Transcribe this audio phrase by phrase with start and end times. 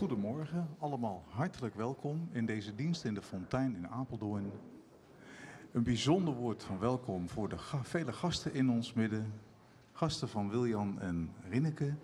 [0.00, 4.50] Goedemorgen, allemaal hartelijk welkom in deze dienst in de Fontein in Apeldoorn.
[5.72, 9.32] Een bijzonder woord van welkom voor de vele gasten in ons midden.
[9.92, 11.94] Gasten van Wiljan en Rinneke,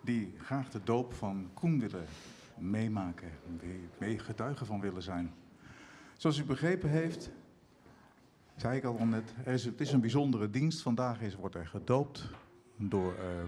[0.00, 2.04] die graag de doop van Koen willen
[2.58, 3.30] meemaken,
[3.98, 5.32] mee getuigen van willen zijn.
[6.16, 7.30] Zoals u begrepen heeft,
[8.56, 10.82] zei ik al net, het is een bijzondere dienst.
[10.82, 12.30] Vandaag is, wordt er gedoopt
[12.76, 13.44] door uh,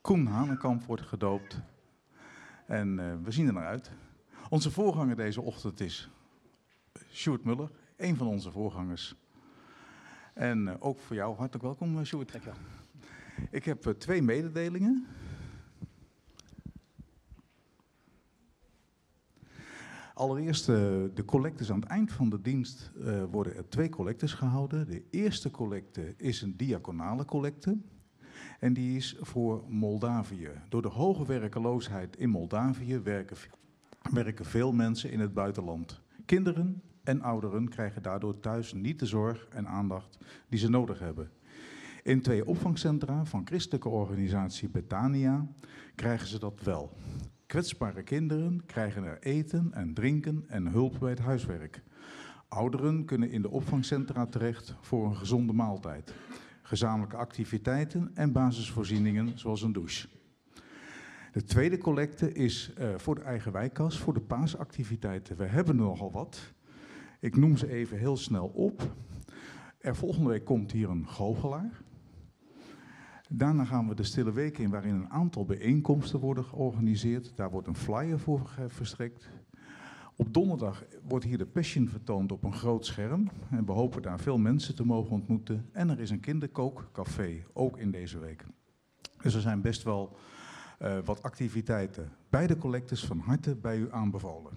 [0.00, 1.62] Koen Hanekamp wordt gedoopt.
[2.66, 3.90] En uh, we zien er naar uit.
[4.48, 6.10] Onze voorganger deze ochtend is
[7.12, 9.14] Sjoerd Muller, een van onze voorgangers.
[10.34, 12.32] En uh, ook voor jou hartelijk welkom, Sjoerd.
[12.32, 12.58] Dankjewel.
[13.50, 15.06] Ik heb twee mededelingen.
[20.14, 22.90] Allereerst, de collectes aan het eind van de dienst
[23.30, 24.86] worden er twee collectes gehouden.
[24.86, 27.78] De eerste collecte is een diaconale collecte.
[28.64, 30.50] En die is voor Moldavië.
[30.68, 33.36] Door de hoge werkeloosheid in Moldavië werken,
[34.12, 36.00] werken veel mensen in het buitenland.
[36.26, 41.30] Kinderen en ouderen krijgen daardoor thuis niet de zorg en aandacht die ze nodig hebben.
[42.02, 45.46] In twee opvangcentra van christelijke organisatie Betania
[45.94, 46.96] krijgen ze dat wel.
[47.46, 51.82] Kwetsbare kinderen krijgen er eten en drinken en hulp bij het huiswerk.
[52.48, 56.14] Ouderen kunnen in de opvangcentra terecht voor een gezonde maaltijd,
[56.66, 60.08] gezamenlijke activiteiten en basisvoorzieningen zoals een douche.
[61.32, 65.36] De tweede collecte is uh, voor de eigen wijkkas, voor de paasactiviteiten.
[65.36, 66.52] We hebben er nogal wat.
[67.20, 68.94] Ik noem ze even heel snel op.
[69.78, 71.82] Er volgende week komt hier een goochelaar.
[73.28, 77.32] Daarna gaan we de Stille Week in, waarin een aantal bijeenkomsten worden georganiseerd.
[77.36, 79.28] Daar wordt een flyer voor verstrekt.
[80.16, 83.30] Op donderdag wordt hier de Passion vertoond op een groot scherm.
[83.50, 85.68] En we hopen daar veel mensen te mogen ontmoeten.
[85.72, 88.44] En er is een kinderkookcafé, ook in deze week.
[89.22, 90.16] Dus er zijn best wel
[90.82, 92.12] uh, wat activiteiten.
[92.28, 94.52] Beide collectes van harte bij u aanbevolen.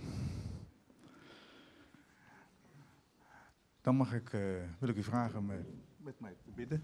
[3.81, 4.41] Dan mag ik, uh,
[4.79, 5.65] wil ik u vragen met,
[5.97, 6.83] met mij te bidden.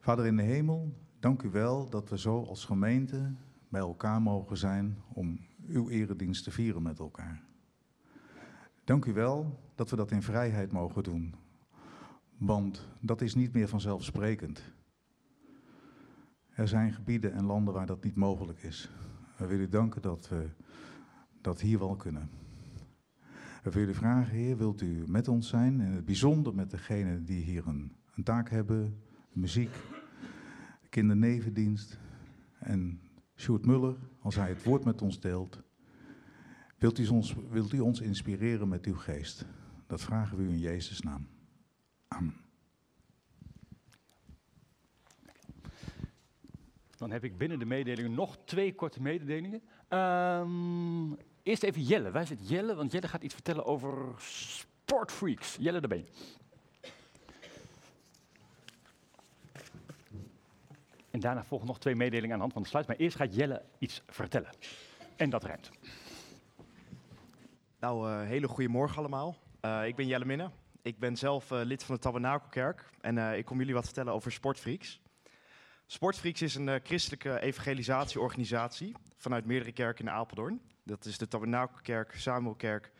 [0.00, 3.32] Vader in de hemel, dank u wel dat we zo als gemeente
[3.76, 7.42] bij elkaar mogen zijn om uw eredienst te vieren met elkaar.
[8.84, 11.34] Dank u wel dat we dat in vrijheid mogen doen,
[12.38, 14.72] want dat is niet meer vanzelfsprekend.
[16.48, 18.90] Er zijn gebieden en landen waar dat niet mogelijk is.
[19.36, 20.48] We willen u danken dat we
[21.40, 22.30] dat hier wel kunnen.
[23.62, 27.24] We willen u vragen, Heer, wilt u met ons zijn, en het bijzonder met degenen
[27.24, 29.74] die hier een, een taak hebben, muziek,
[30.88, 31.98] kindernevendienst
[32.58, 33.00] en
[33.36, 35.60] Sjoerd Muller, als hij het woord met ons deelt.
[36.78, 39.44] Wilt u, ons, wilt u ons inspireren met uw geest?
[39.86, 41.28] Dat vragen we u in Jezus' naam.
[42.08, 42.44] Amen.
[46.96, 49.62] Dan heb ik binnen de mededelingen nog twee korte mededelingen.
[49.88, 52.10] Um, eerst even Jelle.
[52.10, 52.74] Waar zit Jelle?
[52.74, 55.56] Want Jelle gaat iets vertellen over sportfreaks.
[55.60, 56.06] Jelle erbij.
[61.16, 62.86] En daarna volgen nog twee mededelingen aan de hand van de sluit.
[62.86, 64.50] Maar eerst gaat Jelle iets vertellen.
[65.16, 65.70] En dat ruimt.
[67.80, 69.36] Nou, uh, hele goede morgen allemaal.
[69.62, 70.50] Uh, ik ben Jelle Minne.
[70.82, 72.90] Ik ben zelf uh, lid van de Tabernakelkerk.
[73.00, 75.00] En ik kom jullie wat vertellen over Sportfreaks.
[75.86, 80.60] Sportfreaks is een christelijke evangelisatieorganisatie vanuit meerdere kerken in Apeldoorn.
[80.82, 82.92] Dat is de Tabernakelkerk, Samuelkerk,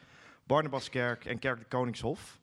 [0.44, 2.38] Barnabaskerk en Kerk de Koningshof.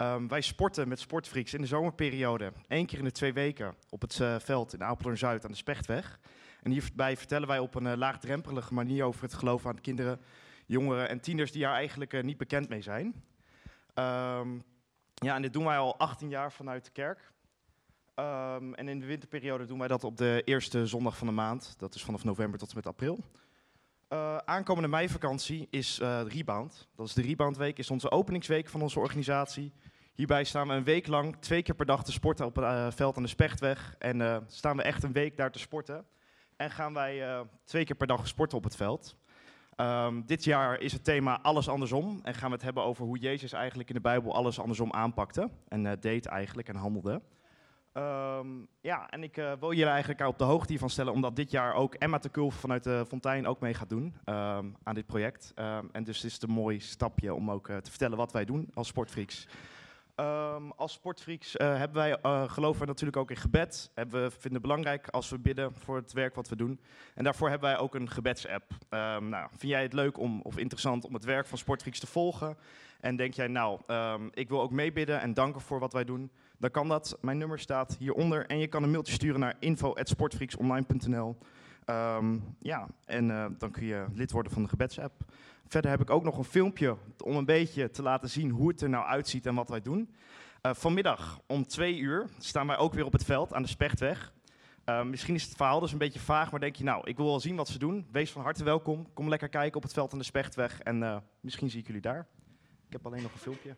[0.00, 2.52] Um, wij sporten met Sportfreaks in de zomerperiode.
[2.68, 6.20] één keer in de twee weken op het uh, veld in Apeldoorn-Zuid aan de Spechtweg.
[6.62, 10.20] En hierbij vertellen wij op een uh, laagdrempelige manier over het geloof aan de kinderen,
[10.66, 13.06] jongeren en tieners die daar eigenlijk uh, niet bekend mee zijn.
[13.06, 14.62] Um,
[15.14, 17.32] ja, en dit doen wij al 18 jaar vanuit de kerk.
[18.14, 21.74] Um, en in de winterperiode doen wij dat op de eerste zondag van de maand.
[21.78, 23.24] Dat is vanaf november tot en met april.
[24.44, 26.88] Aankomende meivakantie is Rebound.
[26.94, 29.72] Dat is de Rebound Week, is onze openingsweek van onze organisatie.
[30.18, 32.86] Hierbij staan we een week lang twee keer per dag te sporten op het uh,
[32.90, 33.94] veld aan de Spechtweg.
[33.98, 36.04] En staan we echt een week daar te sporten.
[36.56, 39.16] En gaan wij twee keer per dag sporten op het veld.
[39.76, 42.20] Um, dit jaar is het thema alles andersom.
[42.22, 45.50] En gaan we het hebben over hoe Jezus eigenlijk in de Bijbel alles andersom aanpakte.
[45.68, 47.22] En deed eigenlijk en handelde.
[47.92, 51.74] Um, ja, en ik wil jullie eigenlijk op de hoogte hiervan stellen, omdat dit jaar
[51.74, 55.52] ook Emma de Kulf vanuit de Fontein ook mee gaat doen um, aan dit project.
[55.92, 58.88] En dus is het een mooi stapje om ook te vertellen wat wij doen als
[58.88, 59.46] sportfreaks.
[60.76, 62.18] Als sportfreaks uh, hebben wij,
[62.48, 63.90] geloven we natuurlijk ook in gebed.
[63.94, 66.80] Hebben we vinden het belangrijk als we bidden voor het werk wat we doen.
[67.14, 68.64] En daarvoor hebben wij ook een gebedsapp.
[69.20, 72.56] nou, vind jij het leuk om, of interessant om het werk van sportfreaks te volgen?
[73.00, 73.80] En denk jij, nou,
[74.30, 77.18] ik wil ook meebidden en danken voor wat wij doen dan kan dat.
[77.20, 81.36] Mijn nummer staat hieronder en je kan een mailtje sturen naar info.sportfreaksonline.nl.
[81.84, 85.27] Ehm, ja, en eh, dan kun je lid worden van de gebedsapp.
[85.68, 88.80] Verder heb ik ook nog een filmpje om een beetje te laten zien hoe het
[88.80, 90.14] er nou uitziet en wat wij doen.
[90.62, 94.32] Uh, vanmiddag om twee uur staan wij ook weer op het veld aan de Spechtweg.
[94.84, 97.26] Uh, misschien is het verhaal dus een beetje vaag, maar denk je, nou, ik wil
[97.26, 98.06] wel zien wat ze doen.
[98.10, 99.12] Wees van harte welkom.
[99.12, 102.02] Kom lekker kijken op het veld aan de Spechtweg en uh, misschien zie ik jullie
[102.02, 102.26] daar.
[102.86, 103.76] Ik heb alleen nog een filmpje.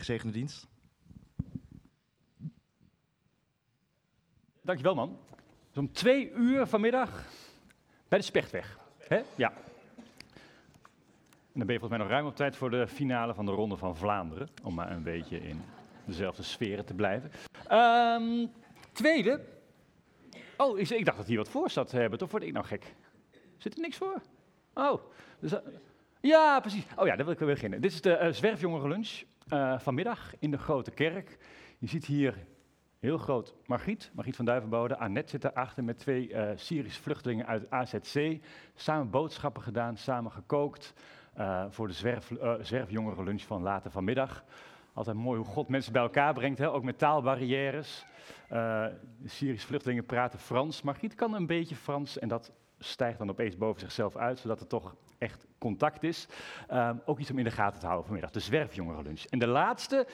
[0.00, 0.68] Gezegende dienst.
[4.62, 5.18] Dankjewel man.
[5.68, 7.24] Dus om twee uur vanmiddag
[8.08, 8.78] bij de Spechtweg.
[8.98, 9.22] Hè?
[9.34, 9.52] Ja.
[11.52, 13.52] En dan ben je volgens mij nog ruim op tijd voor de finale van de
[13.52, 14.48] Ronde van Vlaanderen.
[14.62, 15.62] Om maar een beetje in
[16.04, 17.30] dezelfde sferen te blijven.
[17.68, 18.46] Ehm,
[18.92, 19.40] tweede.
[20.56, 22.18] Oh, ik, dacht dat hier wat voor zat te hebben.
[22.18, 22.94] Toch word ik nou gek?
[23.56, 24.22] Zit er niks voor?
[24.74, 25.02] Oh.
[25.38, 25.58] Dus, uh,
[26.20, 26.84] ja, precies.
[26.96, 27.80] Oh ja, daar wil ik weer beginnen.
[27.80, 31.38] Dit is de uh, zwerfjongerenlunch uh, vanmiddag in de Grote Kerk.
[31.78, 32.34] Je ziet hier
[32.98, 34.98] heel groot Margriet, Margriet van Duivenbode.
[34.98, 38.38] Annette zit daarachter met twee uh, Syrische vluchtelingen uit AZC.
[38.74, 40.94] Samen boodschappen gedaan, samen gekookt
[41.38, 44.44] uh, voor de zwerf, zwerfjongerenlunch van later vanmiddag.
[44.92, 46.70] Altijd mooi hoe God mensen bij elkaar brengt, hè?
[46.70, 48.06] ook met taalbarrières.
[49.24, 50.82] Syrische vluchtelingen praten Frans.
[50.82, 54.66] Margriet kan een beetje Frans en dat stijgt dan opeens boven zichzelf uit, zodat er
[54.66, 56.26] toch echt contact is.
[56.72, 59.24] Um, ook iets om in de gaten te houden vanmiddag, de zwerfjongerenlunch.
[59.24, 60.06] En de laatste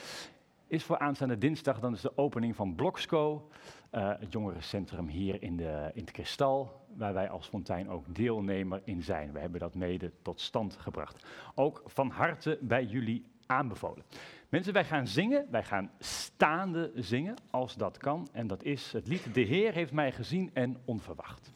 [0.67, 3.49] is voor aanstaande dinsdag, dan is de opening van Bloksco,
[3.93, 8.81] uh, het jongerencentrum hier in, de, in het Kristal, waar wij als Fontijn ook deelnemer
[8.85, 9.33] in zijn.
[9.33, 11.27] We hebben dat mede tot stand gebracht.
[11.55, 14.05] Ook van harte bij jullie aanbevolen.
[14.49, 18.29] Mensen, wij gaan zingen, wij gaan staande zingen, als dat kan.
[18.33, 21.53] En dat is het lied De Heer heeft mij gezien en onverwacht.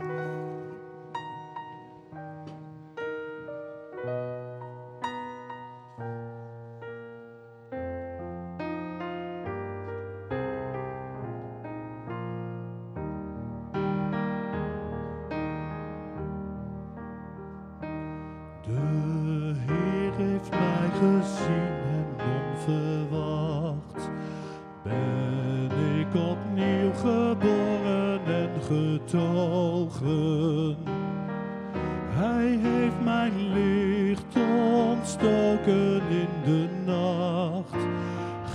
[0.00, 0.10] thank
[4.04, 4.39] you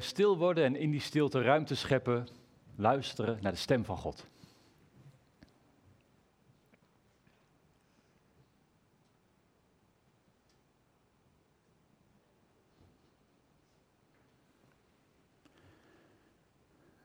[0.00, 2.28] stil worden en in die stilte ruimte scheppen,
[2.74, 4.26] luisteren naar de stem van God.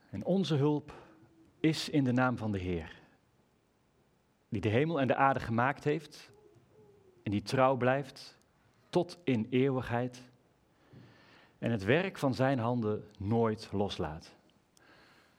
[0.10, 0.94] En onze hulp
[1.60, 2.96] is in de naam van de Heer,
[4.50, 6.32] die de hemel en de aarde gemaakt heeft
[7.24, 8.40] en die trouw blijft
[8.90, 10.22] tot in eeuwigheid
[11.65, 14.36] en het werk van zijn handen nooit loslaat.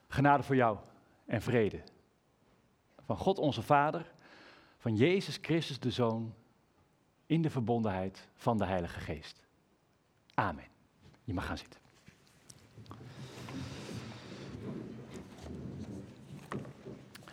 [0.07, 0.77] Genade voor jou
[1.25, 1.81] en vrede.
[3.05, 4.11] Van God onze Vader,
[4.77, 6.33] van Jezus Christus de Zoon,
[7.25, 9.43] in de verbondenheid van de Heilige Geest.
[10.33, 10.63] Amen.
[11.23, 11.79] Je mag gaan zitten.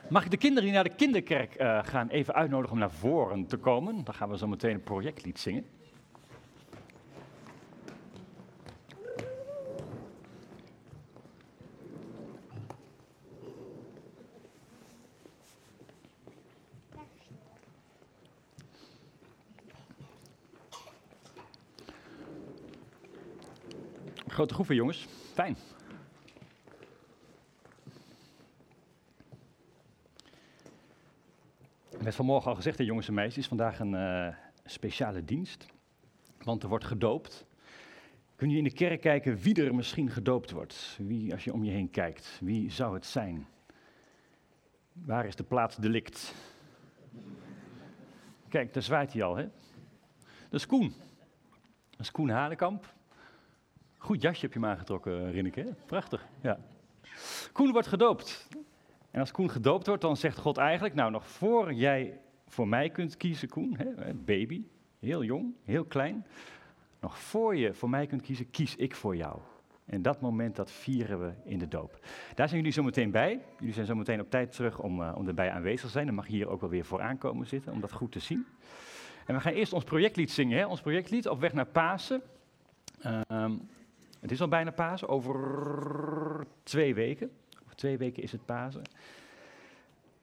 [0.08, 3.46] Mag ik de kinderen die naar de kinderkerk uh, gaan even uitnodigen om naar voren
[3.46, 4.04] te komen?
[4.04, 5.66] Dan gaan we zo meteen een projectlied zingen.
[24.52, 25.06] Groeven, jongens.
[25.32, 25.56] Fijn.
[31.90, 34.28] Er werd vanmorgen al gezegd, hè, jongens en meisjes, vandaag een uh,
[34.64, 35.66] speciale dienst.
[36.42, 37.46] Want er wordt gedoopt.
[38.36, 40.98] Kun je in de kerk kijken wie er misschien gedoopt wordt?
[40.98, 43.46] Wie, als je om je heen kijkt, wie zou het zijn?
[44.92, 46.34] Waar is de plaats delict?
[48.48, 49.48] Kijk, daar zwaait hij al, hè?
[50.48, 50.94] Dat is Koen.
[51.90, 52.28] Dat is Koen.
[54.04, 55.74] Goed jasje heb je me aangetrokken, Rinneke.
[55.86, 56.58] Prachtig, ja.
[57.52, 58.48] Koen wordt gedoopt.
[59.10, 62.90] En als Koen gedoopt wordt, dan zegt God eigenlijk, nou nog voor jij voor mij
[62.90, 64.62] kunt kiezen, Koen, hè, baby,
[64.98, 66.26] heel jong, heel klein,
[67.00, 69.38] nog voor je voor mij kunt kiezen, kies ik voor jou.
[69.84, 71.98] En dat moment, dat vieren we in de doop.
[72.34, 73.40] Daar zijn jullie zo meteen bij.
[73.58, 76.06] Jullie zijn zo meteen op tijd terug om, uh, om erbij aanwezig te zijn.
[76.06, 78.46] Dan mag je hier ook wel weer voor aankomen zitten, om dat goed te zien.
[79.26, 80.66] En we gaan eerst ons projectlied zingen, hè?
[80.66, 82.22] ons projectlied op weg naar Pasen.
[83.06, 83.50] Uh,
[84.24, 87.30] het is al bijna Pasen, over twee weken.
[87.62, 88.82] Over twee weken is het Pasen.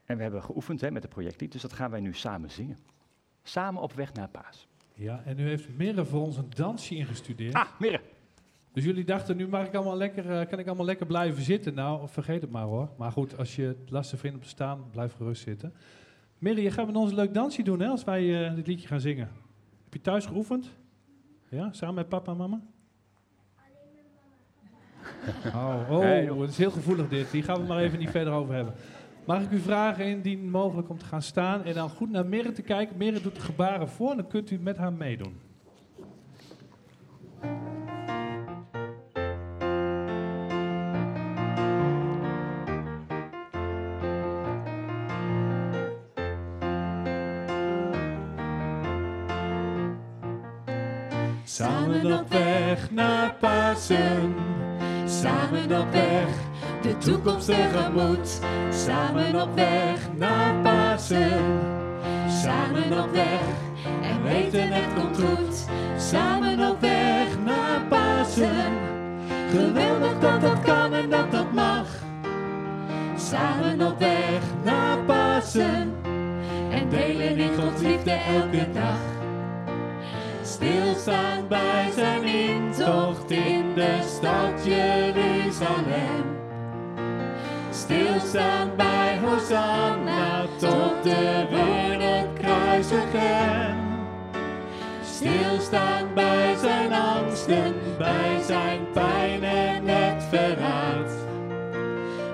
[0.05, 2.77] En we hebben geoefend hè, met het projectlied, dus dat gaan wij nu samen zingen.
[3.43, 4.67] Samen op weg naar Paas.
[4.93, 7.53] Ja, en nu heeft Mirre voor ons een dansje ingestudeerd.
[7.53, 8.01] Ah, Mirre.
[8.73, 11.73] Dus jullie dachten, nu mag ik allemaal lekker, uh, kan ik allemaal lekker blijven zitten.
[11.73, 12.89] Nou, vergeet het maar hoor.
[12.97, 15.73] Maar goed, als je het lastig vindt om te staan, blijf gerust zitten.
[16.37, 18.87] Mirre, je gaat met ons een leuk dansje doen hè, als wij uh, dit liedje
[18.87, 19.29] gaan zingen.
[19.83, 20.71] Heb je thuis geoefend?
[21.49, 22.61] Ja, samen met papa en mama?
[25.55, 27.31] Oh, oh, het is heel gevoelig dit.
[27.31, 28.73] Hier gaan we maar even niet verder over hebben.
[29.25, 32.51] Mag ik u vragen, indien mogelijk, om te gaan staan en dan goed naar Mirre
[32.51, 32.97] te kijken.
[32.97, 35.39] Mirre doet de gebaren voor, dan kunt u met haar meedoen.
[51.43, 54.35] Samen op weg naar Pasen,
[55.11, 56.27] samen op weg
[56.81, 58.39] de toekomst tegemoet.
[58.69, 61.59] Samen op weg naar Pasen,
[62.27, 63.41] samen op weg
[64.01, 65.65] en weten het komt goed.
[65.97, 68.73] Samen op weg naar Pasen,
[69.51, 71.87] geweldig dat dat kan en dat dat mag.
[73.15, 75.95] Samen op weg naar Pasen
[76.71, 79.20] en delen in Gods liefde elke dag
[80.61, 86.25] stilstaan bij zijn intocht in de stad Jeruzalem.
[87.71, 93.75] Stilstaan bij Hosanna tot de wereld kruisigen.
[95.03, 101.11] Stilstaan bij zijn angsten, bij zijn pijn en het verraad.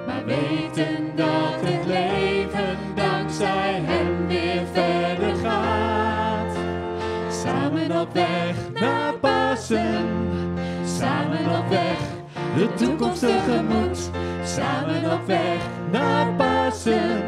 [0.06, 1.77] Maar weten dat het
[8.18, 10.08] weg naar Pasen,
[10.86, 11.98] samen op weg
[12.56, 14.10] de toekomst tegemoet.
[14.44, 17.24] Samen op weg naar Pasen,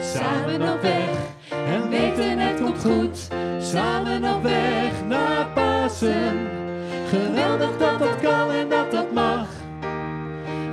[0.00, 1.16] samen op weg
[1.50, 3.28] en weten het komt goed.
[3.58, 6.48] Samen op weg naar Pasen,
[7.08, 9.48] geweldig dat dat kan en dat dat mag.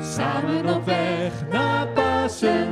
[0.02, 2.68] Samen op weg naar Pasen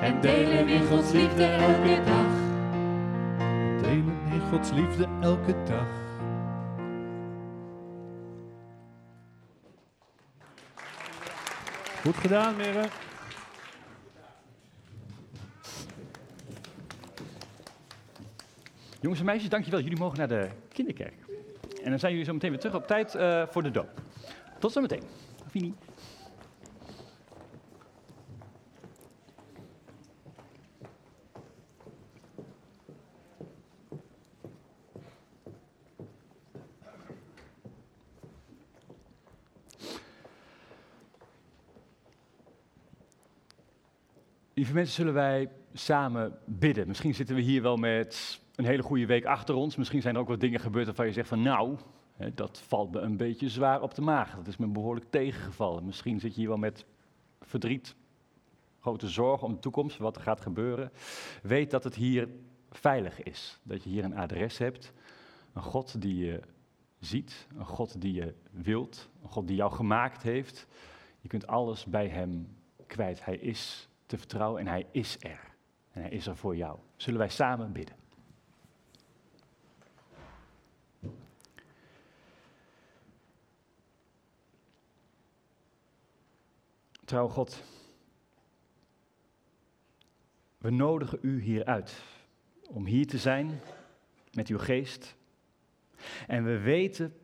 [0.00, 2.41] en delen in Gods liefde elke dag.
[4.52, 5.86] Gods liefde elke dag.
[12.02, 12.88] Goed gedaan, Meren.
[19.00, 19.80] Jongens en meisjes, dankjewel.
[19.80, 21.14] Jullie mogen naar de kinderkerk.
[21.82, 24.00] En dan zijn jullie zo meteen weer terug op tijd eh, voor de doop.
[24.58, 25.02] Tot zometeen.
[25.50, 25.74] Fini.
[44.62, 46.86] Lieve mensen, zullen wij samen bidden?
[46.88, 49.76] Misschien zitten we hier wel met een hele goede week achter ons.
[49.76, 51.76] Misschien zijn er ook wat dingen gebeurd waarvan je zegt van nou,
[52.34, 54.36] dat valt me een beetje zwaar op de maag.
[54.36, 55.84] Dat is me behoorlijk tegengevallen.
[55.84, 56.84] Misschien zit je hier wel met
[57.40, 57.94] verdriet,
[58.80, 60.92] grote zorg om de toekomst, wat er gaat gebeuren.
[61.42, 62.28] Weet dat het hier
[62.70, 63.58] veilig is.
[63.62, 64.92] Dat je hier een adres hebt.
[65.52, 66.40] Een God die je
[66.98, 70.66] ziet, een God die je wilt, een God die jou gemaakt heeft.
[71.20, 73.24] Je kunt alles bij Hem kwijt.
[73.24, 75.54] Hij is te vertrouwen en Hij is er.
[75.92, 76.78] En Hij is er voor jou.
[76.96, 77.96] Zullen wij samen bidden?
[87.04, 87.62] Trouw God,
[90.58, 92.02] we nodigen U hier uit
[92.68, 93.60] om hier te zijn
[94.32, 95.16] met uw geest.
[96.26, 97.16] En we weten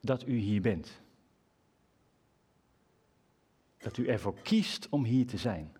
[0.00, 1.00] dat U hier bent.
[3.80, 5.76] Dat U ervoor kiest om hier te zijn.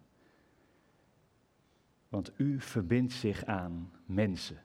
[2.08, 4.62] Want U verbindt zich aan mensen.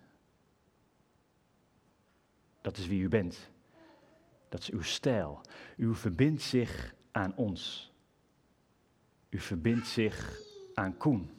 [2.61, 3.51] Dat is wie U bent.
[4.49, 5.41] Dat is uw stijl.
[5.77, 7.93] U verbindt zich aan ons.
[9.29, 10.39] U verbindt zich
[10.73, 11.29] aan Koen.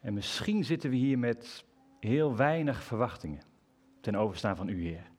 [0.00, 1.64] En misschien zitten we hier met
[2.00, 3.42] heel weinig verwachtingen
[4.00, 5.10] ten overstaan van u, Heer.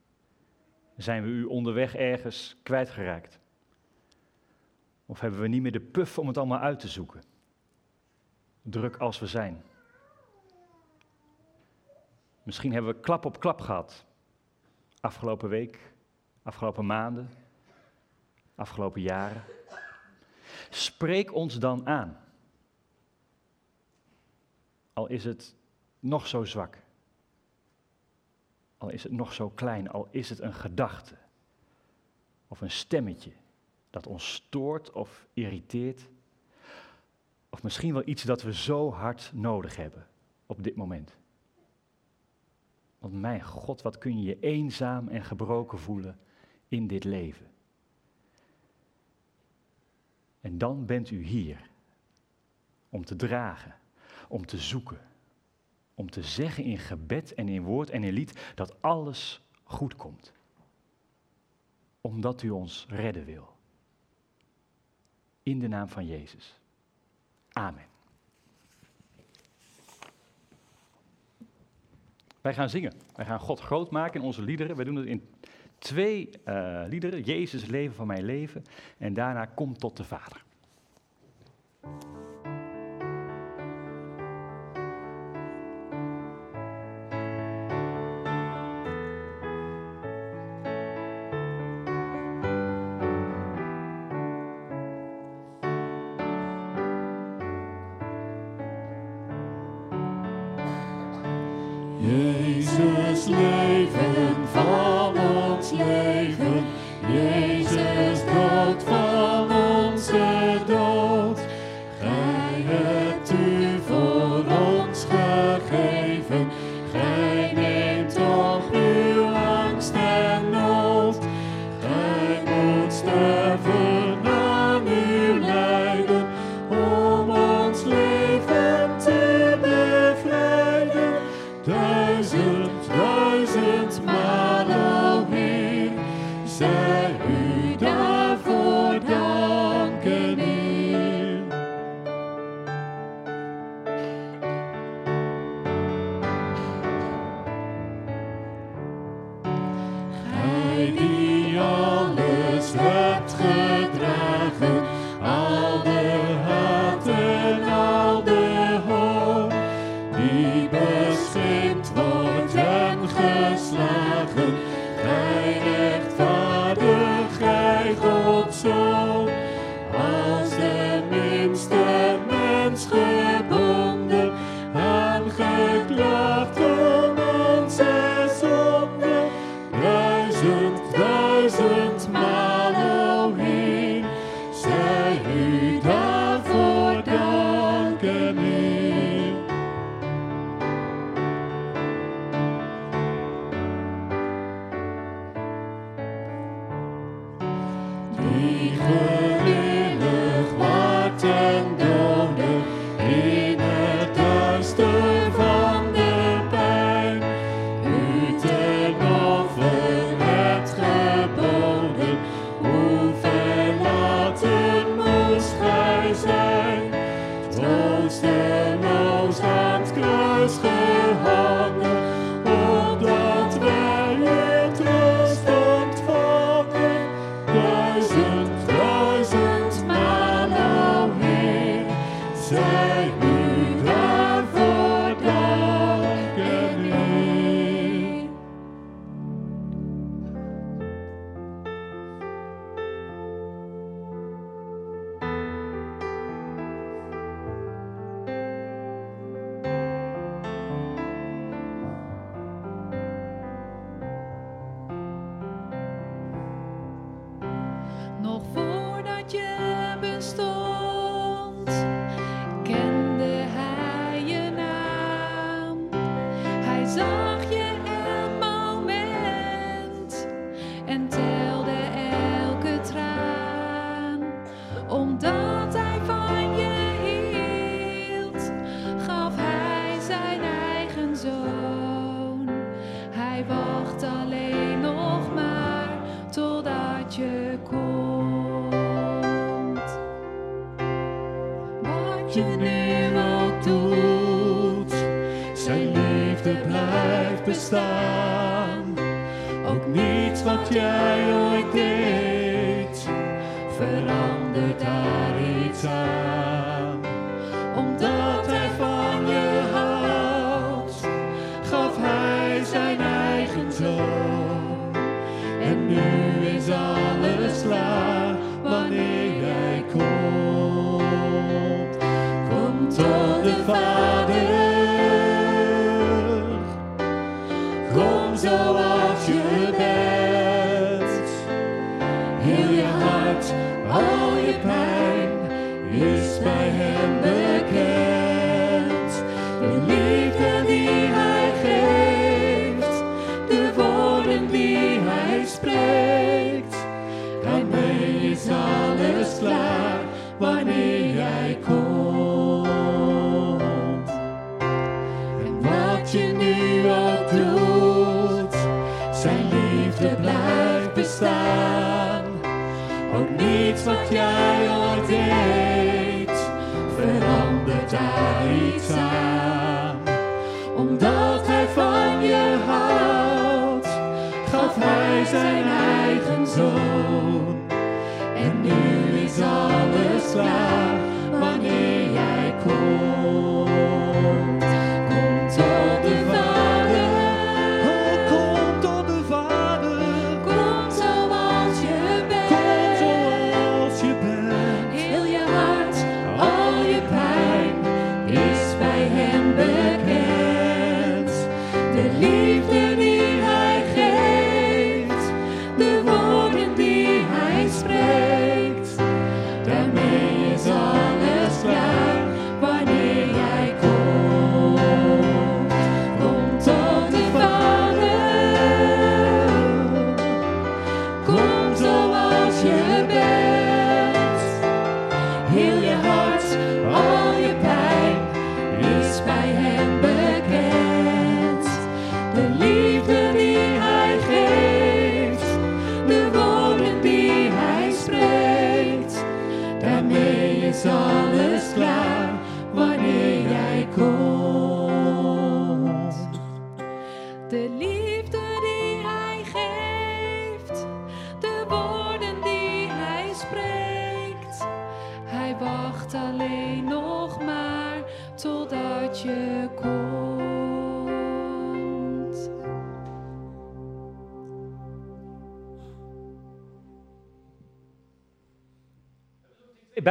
[0.98, 3.40] Zijn we u onderweg ergens kwijtgeraakt?
[5.06, 7.24] Of hebben we niet meer de puff om het allemaal uit te zoeken?
[8.62, 9.64] Druk als we zijn.
[12.44, 14.06] Misschien hebben we klap op klap gehad.
[15.00, 15.94] Afgelopen week,
[16.44, 17.30] afgelopen maanden,
[18.56, 19.44] afgelopen jaren.
[20.70, 22.20] Spreek ons dan aan.
[24.94, 25.56] Al is het
[26.00, 26.78] nog zo zwak.
[28.78, 31.16] Al is het nog zo klein, al is het een gedachte.
[32.48, 33.32] Of een stemmetje
[33.96, 36.10] dat ons stoort of irriteert.
[37.50, 40.08] Of misschien wel iets dat we zo hard nodig hebben
[40.46, 41.18] op dit moment.
[43.00, 46.20] Want mijn God, wat kun je je eenzaam en gebroken voelen
[46.68, 47.52] in dit leven.
[50.42, 51.70] En dan bent u hier
[52.90, 53.76] om te dragen,
[54.28, 55.02] om te zoeken,
[55.94, 60.34] om te zeggen in gebed en in woord en in lied dat alles goed komt.
[62.02, 63.55] Omdat u ons redden wil.
[65.46, 66.60] In de naam van Jezus.
[67.52, 67.86] Amen.
[72.42, 72.94] Wij gaan zingen.
[73.16, 74.76] Wij gaan God groot maken in onze liederen.
[74.76, 75.30] Wij doen het in
[75.78, 77.22] twee uh, liederen.
[77.22, 78.64] Jezus, leven van mijn leven.
[78.98, 80.44] En daarna kom tot de Vader.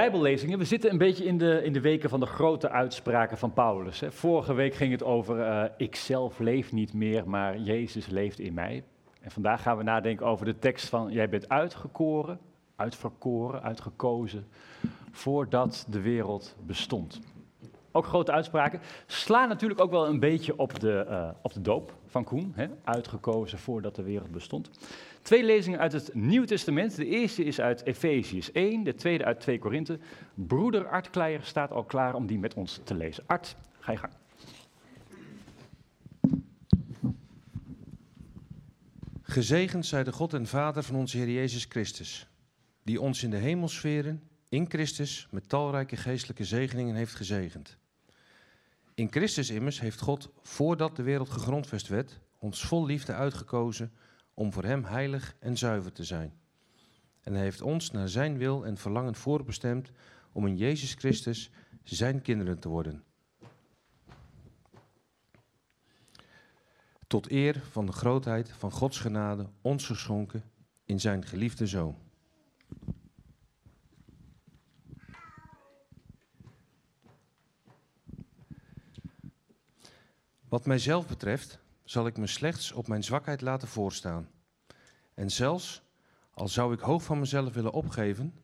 [0.05, 0.59] Bijbellezingen.
[0.59, 4.01] We zitten een beetje in de, in de weken van de grote uitspraken van Paulus.
[4.01, 4.13] Hè.
[4.13, 8.55] Vorige week ging het over eh, uh, ikzelf leef niet meer, maar Jezus leeft in
[8.55, 8.85] mij.
[9.21, 12.39] En vandaag gaan we nadenken over de tekst van jij bent uitgekoren,
[12.77, 14.47] uitverkoren, uitgekozen,
[15.11, 17.21] voordat de wereld bestond.
[17.93, 18.81] Ook grote uitspraken.
[19.07, 22.53] Slaan natuurlijk ook wel een beetje op de, eh, op de doop van Koen.
[22.55, 22.67] Hè.
[22.85, 24.71] Uitgekozen voordat de wereld bestond.
[25.25, 26.97] Twee lezingen uit het Nieuwe Testament.
[26.97, 29.99] De eerste is uit Efeziërs 1, de tweede uit 2 Korinthe.
[30.35, 33.25] Broeder Art Kleijer staat al klaar om die met ons te lezen.
[33.27, 34.13] Art, ga je gang.
[39.23, 42.29] Gezegend zij de God en Vader van onze Heer Jezus Christus,
[42.83, 47.77] die ons in de hemelsferen in Christus met talrijke geestelijke zegeningen heeft gezegend.
[48.95, 53.93] In Christus immers heeft God, voordat de wereld gegrondvest werd, ons vol liefde uitgekozen
[54.35, 56.33] om voor Hem heilig en zuiver te zijn.
[57.21, 59.91] En Hij heeft ons naar Zijn wil en verlangen voorbestemd
[60.33, 61.51] om in Jezus Christus
[61.83, 63.05] Zijn kinderen te worden.
[67.07, 70.45] Tot eer van de grootheid van Gods genade ons geschonken
[70.85, 71.97] in Zijn geliefde Zoon.
[80.49, 84.29] Wat mijzelf betreft, zal ik me slechts op mijn zwakheid laten voorstaan.
[85.15, 85.83] En zelfs,
[86.31, 88.35] al zou ik hoog van mezelf willen opgeven,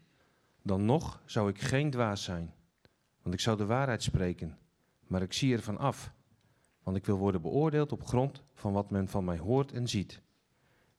[0.62, 2.55] dan nog zou ik geen dwaas zijn.
[3.22, 4.59] Want ik zou de waarheid spreken,
[5.07, 6.12] maar ik zie ervan af.
[6.83, 10.20] Want ik wil worden beoordeeld op grond van wat men van mij hoort en ziet.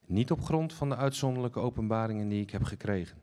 [0.06, 3.17] Niet op grond van de uitzonderlijke openbaringen die ik heb gekregen.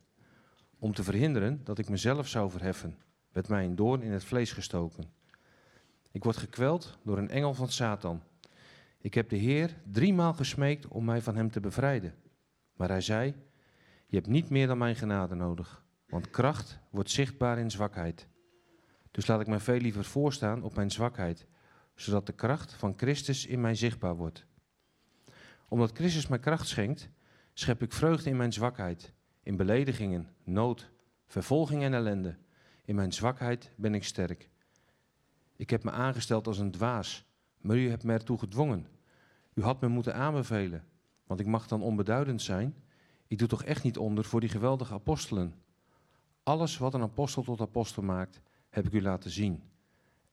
[0.78, 2.98] Om te verhinderen dat ik mezelf zou verheffen,
[3.32, 5.10] werd mij een doorn in het vlees gestoken.
[6.10, 8.22] Ik word gekweld door een engel van Satan.
[9.00, 12.14] Ik heb de Heer driemaal gesmeekt om mij van hem te bevrijden.
[12.72, 13.34] Maar hij zei:
[14.06, 18.28] Je hebt niet meer dan mijn genade nodig, want kracht wordt zichtbaar in zwakheid.
[19.10, 21.46] Dus laat ik mij veel liever voorstaan op mijn zwakheid,
[21.94, 24.46] zodat de kracht van Christus in mij zichtbaar wordt.
[25.68, 27.10] Omdat Christus mij kracht schenkt,
[27.52, 30.90] schep ik vreugde in mijn zwakheid, in beledigingen, nood,
[31.26, 32.36] vervolging en ellende.
[32.84, 34.50] In mijn zwakheid ben ik sterk.
[35.56, 37.27] Ik heb me aangesteld als een dwaas,
[37.60, 38.86] maar u hebt me ertoe gedwongen.
[39.54, 40.84] U had me moeten aanbevelen,
[41.26, 42.74] want ik mag dan onbeduidend zijn.
[43.26, 45.54] Ik doe toch echt niet onder voor die geweldige apostelen.
[46.42, 48.40] Alles wat een apostel tot apostel maakt,
[48.70, 49.62] heb ik u laten zien.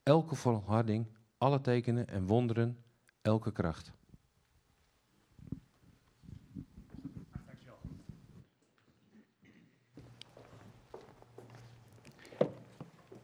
[0.04, 1.06] Elke volharding,
[1.38, 2.78] alle tekenen en wonderen,
[3.22, 3.94] elke kracht.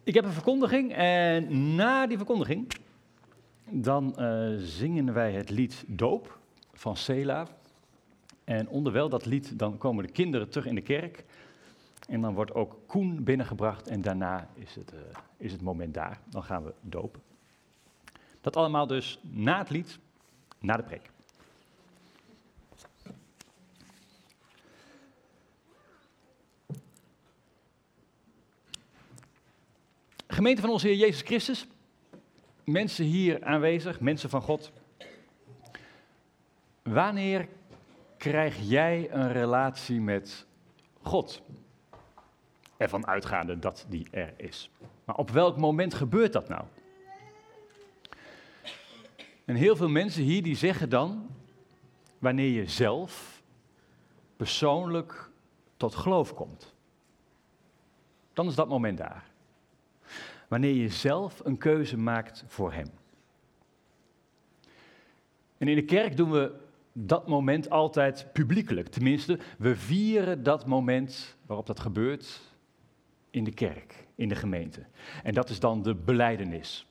[0.03, 2.67] Ik heb een verkondiging en na die verkondiging
[3.71, 6.39] dan uh, zingen wij het lied Doop
[6.73, 7.47] van Sela.
[8.43, 11.25] En onderwijl dat lied dan komen de kinderen terug in de kerk.
[12.07, 14.99] En dan wordt ook Koen binnengebracht en daarna is het, uh,
[15.37, 16.19] is het moment daar.
[16.29, 17.21] Dan gaan we dopen.
[18.41, 19.99] Dat allemaal dus na het lied,
[20.59, 21.09] na de preek.
[30.27, 31.67] Gemeente van onze Heer Jezus Christus,
[32.71, 34.71] mensen hier aanwezig, mensen van God.
[36.83, 37.47] Wanneer
[38.17, 40.45] krijg jij een relatie met
[41.01, 41.41] God?
[42.77, 44.69] Ervan uitgaande dat die er is.
[45.05, 46.63] Maar op welk moment gebeurt dat nou?
[49.45, 51.29] En heel veel mensen hier die zeggen dan,
[52.19, 53.41] wanneer je zelf
[54.37, 55.29] persoonlijk
[55.77, 56.73] tot geloof komt.
[58.33, 59.30] Dan is dat moment daar
[60.51, 62.87] wanneer je zelf een keuze maakt voor Hem.
[65.57, 66.53] En in de kerk doen we
[66.93, 68.87] dat moment altijd publiekelijk.
[68.87, 72.41] Tenminste, we vieren dat moment waarop dat gebeurt
[73.29, 74.85] in de kerk, in de gemeente.
[75.23, 76.87] En dat is dan de beleidenis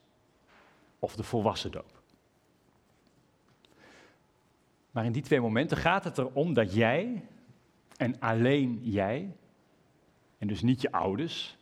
[0.99, 2.03] of de volwassen doop.
[4.90, 7.25] Maar in die twee momenten gaat het erom dat jij
[7.96, 9.37] en alleen jij,
[10.38, 11.59] en dus niet je ouders,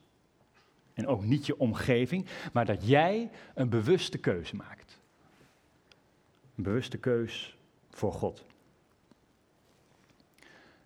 [0.99, 5.01] en ook niet je omgeving, maar dat jij een bewuste keuze maakt.
[6.57, 7.57] Een bewuste keus
[7.91, 8.45] voor God.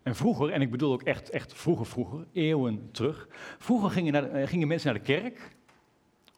[0.03, 4.49] En vroeger, en ik bedoel ook echt, echt vroeger, vroeger, eeuwen terug, vroeger gingen, eh,
[4.49, 5.57] gingen mensen naar de kerk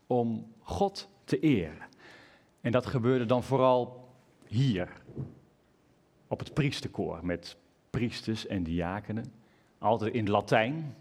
[0.07, 1.89] om God te eren.
[2.61, 4.09] En dat gebeurde dan vooral
[4.47, 4.89] hier,
[6.27, 7.57] op het priesterkoor, met
[7.91, 9.33] priesters en diakenen.
[9.79, 10.97] Altijd in Latijn,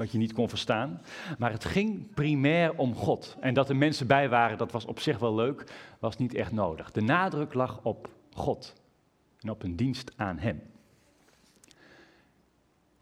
[0.00, 1.00] wat je niet kon verstaan.
[1.38, 3.36] Maar het ging primair om God.
[3.40, 6.52] En dat er mensen bij waren, dat was op zich wel leuk, was niet echt
[6.52, 6.90] nodig.
[6.90, 8.74] De nadruk lag op God
[9.40, 10.62] en op een dienst aan Hem.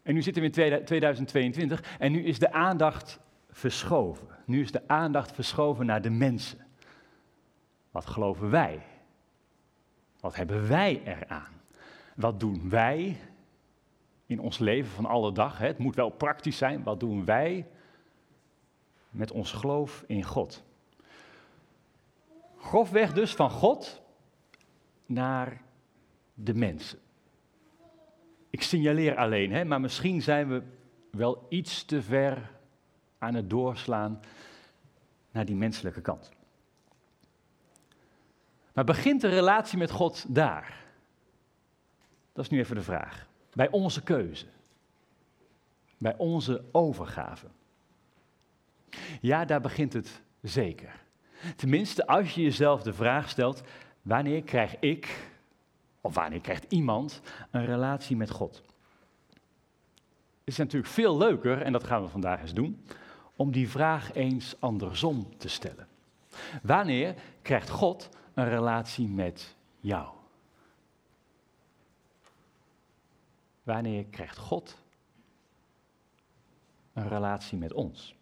[0.01, 4.27] En nu zitten we in 2022 en nu is de aandacht verschoven.
[4.45, 6.65] Nu is de aandacht verschoven naar de mensen.
[7.91, 8.81] Wat geloven wij?
[10.19, 11.61] Wat hebben wij eraan?
[12.15, 13.17] Wat doen wij
[14.29, 15.57] in ons leven van alle dag.
[15.57, 15.67] Hè?
[15.67, 16.83] Het moet wel praktisch zijn.
[16.83, 17.67] Wat doen wij
[19.09, 20.63] met ons geloof in God?
[22.57, 24.01] Grofweg dus van God
[25.05, 25.61] naar
[26.33, 26.99] de mensen.
[28.49, 30.63] Ik signaleer alleen, hè, maar misschien zijn we
[31.11, 32.51] wel iets te ver
[33.17, 34.19] aan het doorslaan
[35.31, 36.31] naar die menselijke kant.
[38.73, 40.85] Maar begint de relatie met God daar?
[42.33, 43.28] Dat is nu even de vraag.
[43.53, 44.45] Bij onze keuze.
[45.97, 47.47] Bij onze overgave.
[49.21, 51.01] Ja, daar begint het zeker.
[51.55, 53.61] Tenminste, als je jezelf de vraag stelt:
[54.01, 55.29] wanneer krijg ik,
[56.01, 58.63] of wanneer krijgt iemand, een relatie met God?
[60.39, 62.85] Het is natuurlijk veel leuker, en dat gaan we vandaag eens doen,
[63.35, 65.87] om die vraag eens andersom te stellen.
[66.61, 70.18] Wanneer krijgt God een relatie met jou?
[73.69, 74.77] Wanneer krijgt God
[76.93, 78.15] een relatie met ons?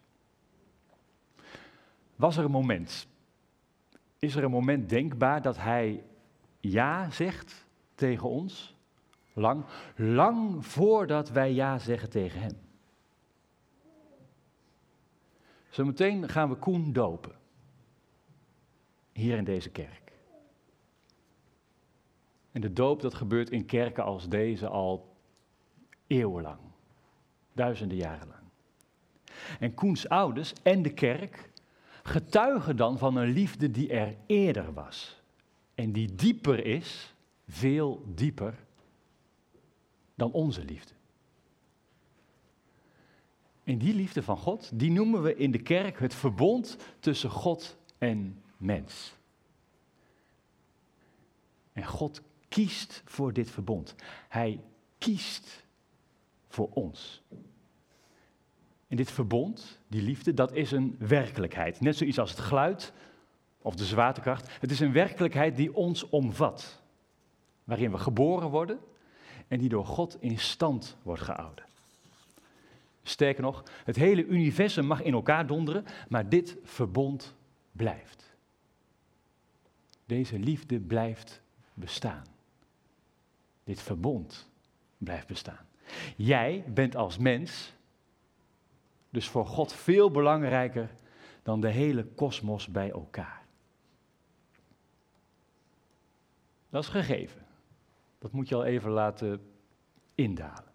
[2.16, 3.08] Was er een moment,
[4.18, 6.04] is er een moment denkbaar dat Hij
[6.60, 8.76] ja zegt tegen ons?
[9.32, 9.64] Lang,
[9.96, 12.58] lang voordat wij ja zeggen tegen Hem.
[15.68, 17.36] Zometeen gaan we Koen dopen.
[19.12, 20.12] Hier in deze kerk.
[22.52, 25.07] En de doop dat gebeurt in kerken als deze al
[26.08, 26.58] eeuwenlang.
[27.52, 28.42] Duizenden jaren lang.
[29.60, 31.50] En Koens ouders en de kerk
[32.02, 35.22] getuigen dan van een liefde die er eerder was.
[35.74, 37.14] En die dieper is,
[37.48, 38.54] veel dieper,
[40.14, 40.92] dan onze liefde.
[43.64, 47.76] En die liefde van God, die noemen we in de kerk het verbond tussen God
[47.98, 49.14] en mens.
[51.72, 53.94] En God kiest voor dit verbond.
[54.28, 54.60] Hij
[54.98, 55.66] kiest
[56.58, 57.22] voor ons.
[58.88, 61.80] En dit verbond, die liefde, dat is een werkelijkheid.
[61.80, 62.92] Net zoiets als het geluid
[63.58, 64.60] of de zwaartekracht.
[64.60, 66.82] Het is een werkelijkheid die ons omvat.
[67.64, 68.78] Waarin we geboren worden
[69.48, 71.64] en die door God in stand wordt gehouden.
[73.02, 77.34] Sterker nog, het hele universum mag in elkaar donderen, maar dit verbond
[77.72, 78.36] blijft.
[80.06, 81.40] Deze liefde blijft
[81.74, 82.24] bestaan.
[83.64, 84.48] Dit verbond
[84.98, 85.67] blijft bestaan.
[86.16, 87.72] Jij bent als mens
[89.10, 90.90] dus voor God veel belangrijker
[91.42, 93.46] dan de hele kosmos bij elkaar.
[96.70, 97.46] Dat is gegeven.
[98.18, 99.52] Dat moet je al even laten
[100.14, 100.72] indalen.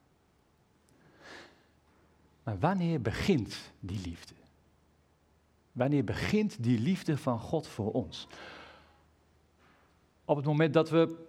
[2.44, 4.34] Maar wanneer begint die liefde?
[5.72, 8.28] Wanneer begint die liefde van God voor ons?
[10.26, 11.26] Op het moment dat we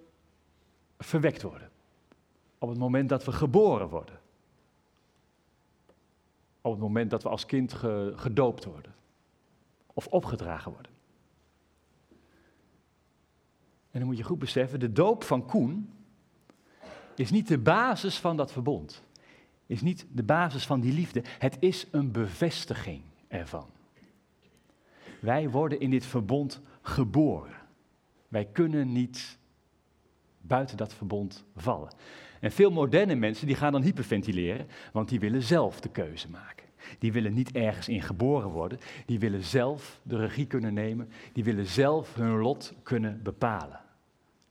[0.98, 1.70] verwekt worden.
[2.64, 4.20] Op het moment dat we geboren worden.
[6.60, 7.72] Op het moment dat we als kind
[8.14, 8.94] gedoopt worden.
[9.92, 10.92] Of opgedragen worden.
[13.90, 15.92] En dan moet je goed beseffen, de doop van Koen
[17.14, 19.02] is niet de basis van dat verbond.
[19.66, 21.22] Is niet de basis van die liefde.
[21.38, 23.66] Het is een bevestiging ervan.
[25.20, 27.56] Wij worden in dit verbond geboren.
[28.28, 29.38] Wij kunnen niet
[30.40, 31.92] buiten dat verbond vallen.
[32.44, 36.66] En veel moderne mensen die gaan dan hyperventileren, want die willen zelf de keuze maken.
[36.98, 41.44] Die willen niet ergens in geboren worden, die willen zelf de regie kunnen nemen, die
[41.44, 43.68] willen zelf hun lot kunnen bepalen.
[43.68, 43.82] Daar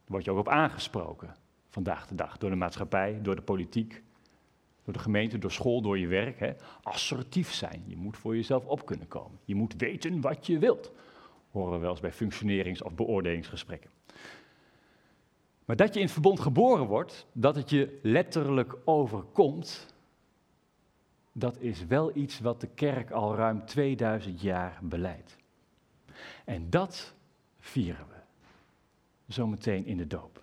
[0.06, 1.36] word je ook op aangesproken
[1.69, 4.03] vandaag de dag, door de maatschappij, door de politiek,
[4.84, 6.39] door de gemeente, door school, door je werk.
[6.39, 6.53] Hè.
[6.82, 9.39] Assertief zijn, je moet voor jezelf op kunnen komen.
[9.45, 10.91] Je moet weten wat je wilt,
[11.51, 13.89] horen we wel eens bij functionerings- of beoordelingsgesprekken.
[15.65, 19.93] Maar dat je in het verbond geboren wordt, dat het je letterlijk overkomt,
[21.32, 25.38] dat is wel iets wat de kerk al ruim 2000 jaar beleidt.
[26.45, 27.13] En dat
[27.60, 28.15] vieren we
[29.27, 30.42] zometeen in de doop.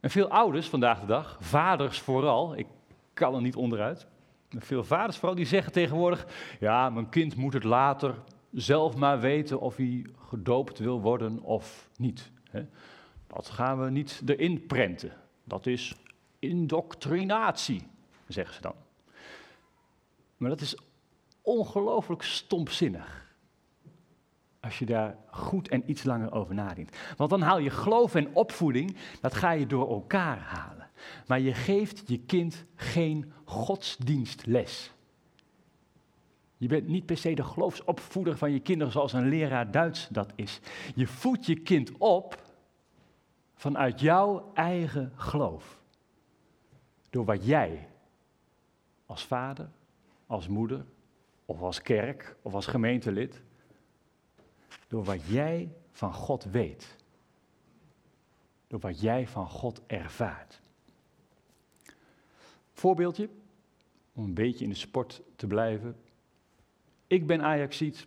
[0.00, 2.66] En veel ouders vandaag de dag, vaders vooral, ik
[3.12, 4.06] kan er niet onderuit,
[4.48, 6.26] veel vaders vooral, die zeggen tegenwoordig,
[6.60, 8.14] ja, mijn kind moet het later
[8.52, 12.30] zelf maar weten of hij gedoopt wil worden of niet.
[13.26, 15.12] Dat gaan we niet erin prenten.
[15.44, 15.96] Dat is
[16.38, 17.88] indoctrinatie,
[18.26, 18.74] zeggen ze dan.
[20.36, 20.76] Maar dat is
[21.42, 23.26] ongelooflijk stompzinnig.
[24.60, 26.96] Als je daar goed en iets langer over nadenkt.
[27.16, 30.90] Want dan haal je geloof en opvoeding, dat ga je door elkaar halen.
[31.26, 34.92] Maar je geeft je kind geen godsdienstles.
[36.58, 40.32] Je bent niet per se de geloofsopvoeder van je kinderen zoals een leraar Duits dat
[40.34, 40.60] is.
[40.94, 42.42] Je voedt je kind op
[43.54, 45.80] vanuit jouw eigen geloof.
[47.10, 47.88] Door wat jij
[49.06, 49.70] als vader,
[50.26, 50.84] als moeder
[51.44, 53.42] of als kerk of als gemeentelid
[54.88, 56.96] door wat jij van God weet.
[58.66, 60.60] Door wat jij van God ervaart.
[62.72, 63.28] Voorbeeldje,
[64.12, 65.96] om een beetje in de sport te blijven.
[67.08, 68.06] Ik ben Ajaxiet.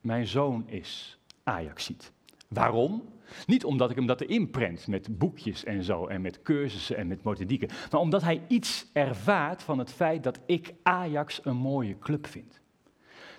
[0.00, 2.12] Mijn zoon is Ajaxiet.
[2.48, 3.02] Waarom?
[3.46, 7.06] Niet omdat ik hem dat erin prent met boekjes en zo en met cursussen en
[7.06, 11.98] met methodieken, maar omdat hij iets ervaart van het feit dat ik Ajax een mooie
[11.98, 12.60] club vind.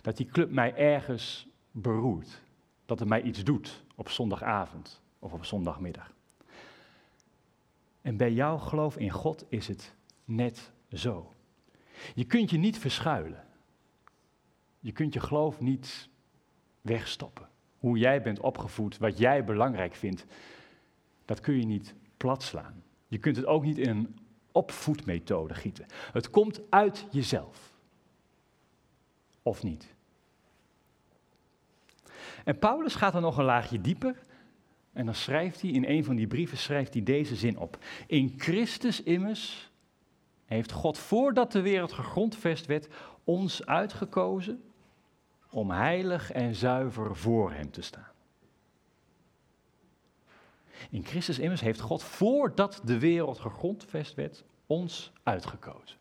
[0.01, 2.41] Dat die club mij ergens beroert.
[2.85, 6.13] Dat het mij iets doet op zondagavond of op zondagmiddag.
[8.01, 11.33] En bij jouw geloof in God is het net zo.
[12.15, 13.47] Je kunt je niet verschuilen.
[14.79, 16.09] Je kunt je geloof niet
[16.81, 17.49] wegstoppen.
[17.79, 20.25] Hoe jij bent opgevoed, wat jij belangrijk vindt,
[21.25, 22.83] dat kun je niet platslaan.
[23.07, 24.17] Je kunt het ook niet in een
[24.51, 25.85] opvoedmethode gieten.
[26.11, 27.73] Het komt uit jezelf.
[29.43, 29.93] Of niet?
[32.43, 34.21] En Paulus gaat er nog een laagje dieper.
[34.93, 37.77] En dan schrijft hij in een van die brieven schrijft hij deze zin op.
[38.07, 39.71] In Christus immers
[40.45, 42.87] heeft God voordat de wereld gegrondvest werd
[43.23, 44.63] ons uitgekozen
[45.49, 48.11] om heilig en zuiver voor Hem te staan.
[50.89, 55.97] In Christus immers heeft God voordat de wereld gegrondvest werd ons uitgekozen.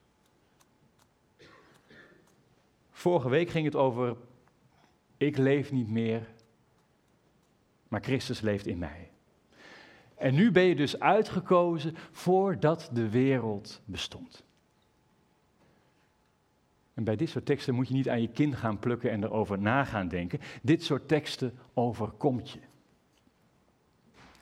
[2.90, 4.16] Vorige week ging het over
[5.16, 6.28] ik leef niet meer,
[7.88, 9.11] maar Christus leeft in mij.
[10.14, 14.44] En nu ben je dus uitgekozen voordat de wereld bestond.
[16.99, 19.59] En bij dit soort teksten moet je niet aan je kin gaan plukken en erover
[19.59, 20.40] na gaan denken.
[20.62, 22.59] Dit soort teksten overkomt je.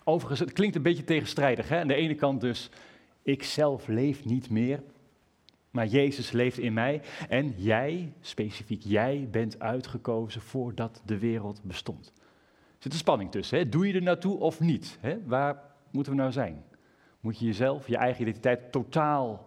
[0.04, 1.68] Overigens, het klinkt een beetje tegenstrijdig.
[1.68, 1.80] Hè?
[1.80, 2.70] Aan de ene kant dus,
[3.22, 4.82] ik zelf leef niet meer,
[5.70, 7.02] maar Jezus leeft in mij.
[7.28, 12.12] En jij, specifiek jij, bent uitgekozen voordat de wereld bestond.
[12.16, 12.22] Er
[12.78, 13.59] zit een spanning tussen.
[13.59, 13.68] Hè?
[13.68, 14.98] Doe je er naartoe of niet?
[15.00, 15.24] Hè?
[15.26, 16.64] Waar moeten we nou zijn?
[17.20, 19.45] Moet je jezelf, je eigen identiteit totaal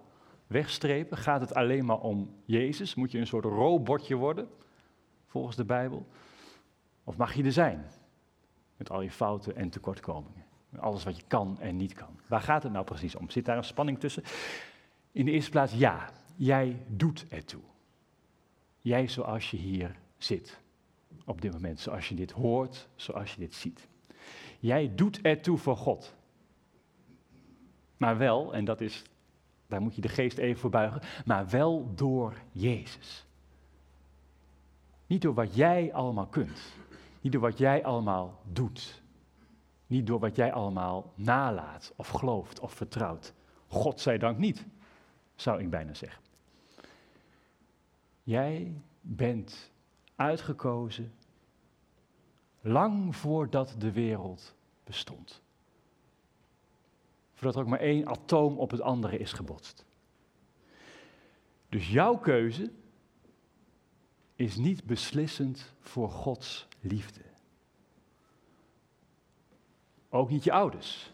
[0.50, 1.18] wegstrepen?
[1.18, 2.95] Gaat het alleen maar om Jezus?
[2.95, 4.50] Moet je een soort robotje worden,
[5.26, 6.08] volgens de Bijbel?
[7.04, 7.86] Of mag je er zijn?
[8.78, 10.45] Met al je fouten en tekortkomingen.
[10.80, 12.20] Alles wat je kan en niet kan.
[12.28, 13.30] Waar gaat het nou precies om?
[13.30, 14.24] Zit daar een spanning tussen?
[15.12, 17.62] In de eerste plaats, ja, jij doet ertoe.
[18.80, 20.60] Jij zoals je hier zit.
[21.26, 23.88] Op dit moment, zoals je dit hoort, zoals je dit ziet.
[24.60, 26.16] Jij doet ertoe voor God.
[27.97, 29.04] Maar wel, en dat is
[29.70, 33.26] daar moet je de geest even voor buigen, maar wel door Jezus.
[35.06, 36.62] Niet door wat jij allemaal kunt,
[37.22, 39.02] niet door wat jij allemaal doet,
[39.88, 43.34] niet door wat jij allemaal nalaat of gelooft of vertrouwt.
[43.68, 44.66] God zij dank niet,
[45.36, 46.24] zou ik bijna zeggen.
[48.24, 49.72] Jij bent
[50.16, 51.14] uitgekozen
[52.62, 55.42] lang voordat de wereld bestond
[57.40, 59.86] voordat er ook maar één atoom op het andere is gebotst.
[61.70, 62.72] Dus jouw keuze
[64.36, 67.22] is niet beslissend voor Gods liefde.
[70.10, 71.14] Ook niet je ouders.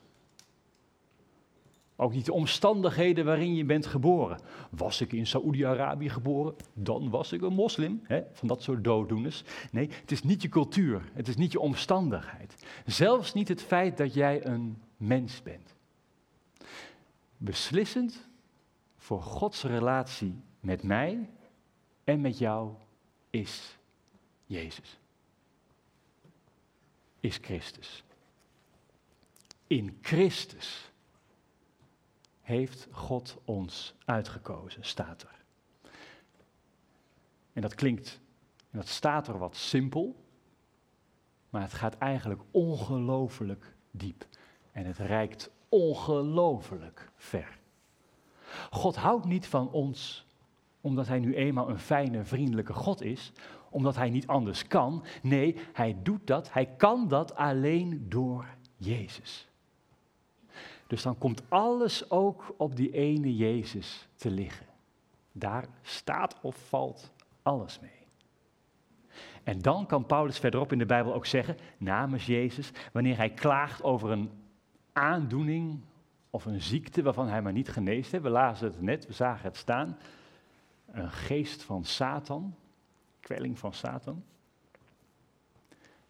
[1.96, 4.40] Ook niet de omstandigheden waarin je bent geboren.
[4.70, 8.02] Was ik in Saoedi-Arabië geboren, dan was ik een moslim.
[8.04, 8.22] Hè?
[8.32, 9.44] Van dat soort dooddoeners.
[9.72, 12.66] Nee, het is niet je cultuur, het is niet je omstandigheid.
[12.86, 15.75] Zelfs niet het feit dat jij een mens bent
[17.46, 18.28] beslissend
[18.98, 21.30] voor Gods relatie met mij
[22.04, 22.74] en met jou
[23.30, 23.78] is
[24.46, 25.00] Jezus.
[27.20, 28.04] Is Christus.
[29.68, 30.92] In Christus
[32.42, 35.44] heeft God ons uitgekozen, staat er.
[37.54, 38.20] En dat klinkt,
[38.72, 40.26] en dat staat er wat simpel,
[41.50, 44.26] maar het gaat eigenlijk ongelooflijk diep.
[44.72, 47.58] En het reikt ongelooflijk ver.
[48.70, 50.26] God houdt niet van ons
[50.86, 53.32] omdat hij nu eenmaal een fijne, vriendelijke God is,
[53.70, 55.04] omdat hij niet anders kan.
[55.22, 58.46] Nee, hij doet dat, hij kan dat alleen door
[58.78, 59.48] Jezus.
[60.88, 64.66] Dus dan komt alles ook op die ene Jezus te liggen.
[65.32, 67.12] Daar staat of valt
[67.42, 67.92] alles mee.
[69.44, 73.84] En dan kan Paulus verderop in de Bijbel ook zeggen, namens Jezus, wanneer hij klaagt
[73.84, 74.32] over een
[74.96, 75.80] aandoening
[76.30, 78.24] of een ziekte waarvan hij maar niet geneest heeft.
[78.24, 79.98] We lazen het net, we zagen het staan.
[80.86, 82.56] Een geest van Satan,
[83.20, 84.24] kwelling van Satan.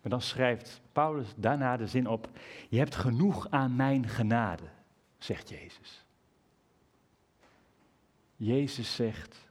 [0.02, 2.30] Maar dan schrijft Paulus daarna de zin op:
[2.70, 4.64] Je hebt genoeg aan mijn genade,
[5.18, 6.06] zegt Jezus.
[8.36, 9.50] Jezus zegt: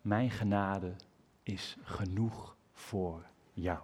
[0.00, 0.94] Mijn genade
[1.42, 3.80] is genoeg voor jou.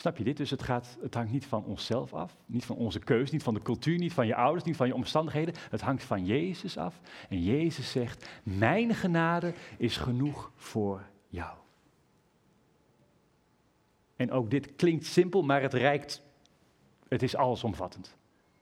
[0.00, 0.36] Snap je dit?
[0.36, 3.54] Dus het, gaat, het hangt niet van onszelf af, niet van onze keus, niet van
[3.54, 5.54] de cultuur, niet van je ouders, niet van je omstandigheden.
[5.70, 7.00] Het hangt van Jezus af.
[7.28, 11.56] En Jezus zegt, mijn genade is genoeg voor jou.
[14.16, 16.22] En ook dit klinkt simpel, maar het reikt,
[17.08, 18.16] het is allesomvattend.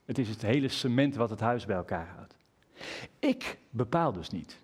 [0.05, 2.37] Het is het hele cement wat het huis bij elkaar houdt.
[3.19, 4.59] Ik bepaal dus niet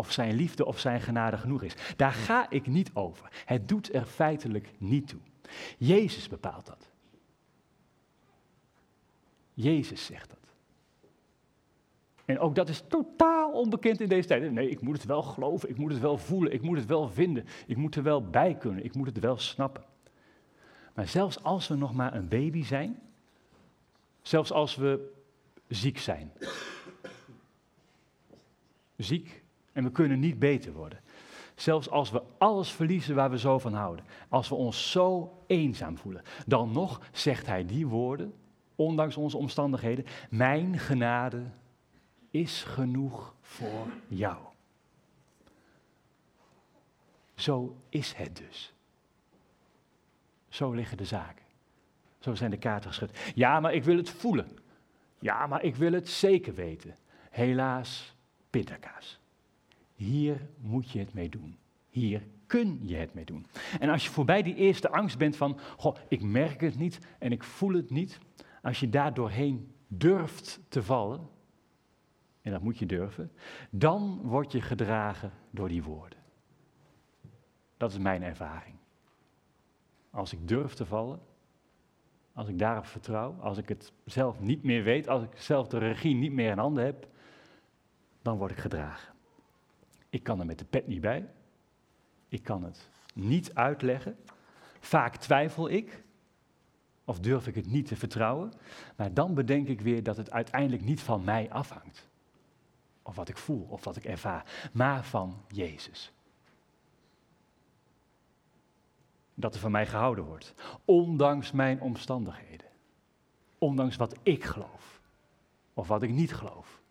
[0.00, 1.74] of zijn liefde of zijn genade genoeg is.
[1.96, 3.28] Daar ga ik niet over.
[3.44, 5.20] Het doet er feitelijk niet toe.
[5.78, 6.90] Jezus bepaalt dat.
[9.54, 10.38] Jezus zegt dat.
[12.24, 14.52] En ook dat is totaal onbekend in deze tijd.
[14.52, 17.08] Nee, ik moet het wel geloven, ik moet het wel voelen, ik moet het wel
[17.08, 19.84] vinden, ik moet er wel bij kunnen, ik moet het wel snappen.
[20.94, 23.00] Maar zelfs als we nog maar een baby zijn,
[24.22, 25.12] zelfs als we
[25.68, 26.32] ziek zijn,
[28.96, 29.39] ziek
[29.80, 31.00] en we kunnen niet beter worden.
[31.54, 35.98] Zelfs als we alles verliezen waar we zo van houden, als we ons zo eenzaam
[35.98, 38.34] voelen, dan nog zegt hij die woorden,
[38.74, 41.42] ondanks onze omstandigheden, mijn genade
[42.30, 44.36] is genoeg voor jou.
[47.34, 48.72] Zo is het dus.
[50.48, 51.44] Zo liggen de zaken.
[52.18, 53.32] Zo zijn de kaarten geschud.
[53.34, 54.58] Ja, maar ik wil het voelen.
[55.18, 56.96] Ja, maar ik wil het zeker weten.
[57.30, 58.14] Helaas,
[58.50, 59.19] pindakaas.
[60.00, 61.58] Hier moet je het mee doen.
[61.88, 63.46] Hier kun je het mee doen.
[63.80, 67.32] En als je voorbij die eerste angst bent van, goh, ik merk het niet en
[67.32, 68.18] ik voel het niet.
[68.62, 71.28] Als je daar doorheen durft te vallen,
[72.42, 73.32] en dat moet je durven,
[73.70, 76.18] dan word je gedragen door die woorden.
[77.76, 78.76] Dat is mijn ervaring.
[80.10, 81.20] Als ik durf te vallen,
[82.32, 85.78] als ik daarop vertrouw, als ik het zelf niet meer weet, als ik zelf de
[85.78, 87.08] regie niet meer in handen heb,
[88.22, 89.09] dan word ik gedragen.
[90.10, 91.28] Ik kan er met de pet niet bij.
[92.28, 94.16] Ik kan het niet uitleggen.
[94.80, 96.02] Vaak twijfel ik.
[97.04, 98.52] Of durf ik het niet te vertrouwen.
[98.96, 102.08] Maar dan bedenk ik weer dat het uiteindelijk niet van mij afhangt.
[103.02, 104.70] Of wat ik voel of wat ik ervaar.
[104.72, 106.12] Maar van Jezus.
[109.34, 110.54] Dat er van mij gehouden wordt.
[110.84, 112.68] Ondanks mijn omstandigheden.
[113.58, 115.00] Ondanks wat ik geloof.
[115.74, 116.82] Of wat ik niet geloof.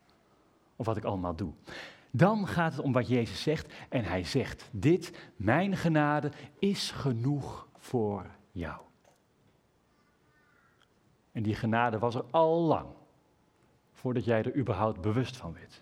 [0.75, 1.53] Of wat ik allemaal doe.
[2.11, 3.73] Dan gaat het om wat Jezus zegt.
[3.89, 8.81] En hij zegt dit, mijn genade is genoeg voor jou.
[11.31, 12.87] En die genade was er al lang,
[13.91, 15.81] voordat jij er überhaupt bewust van werd.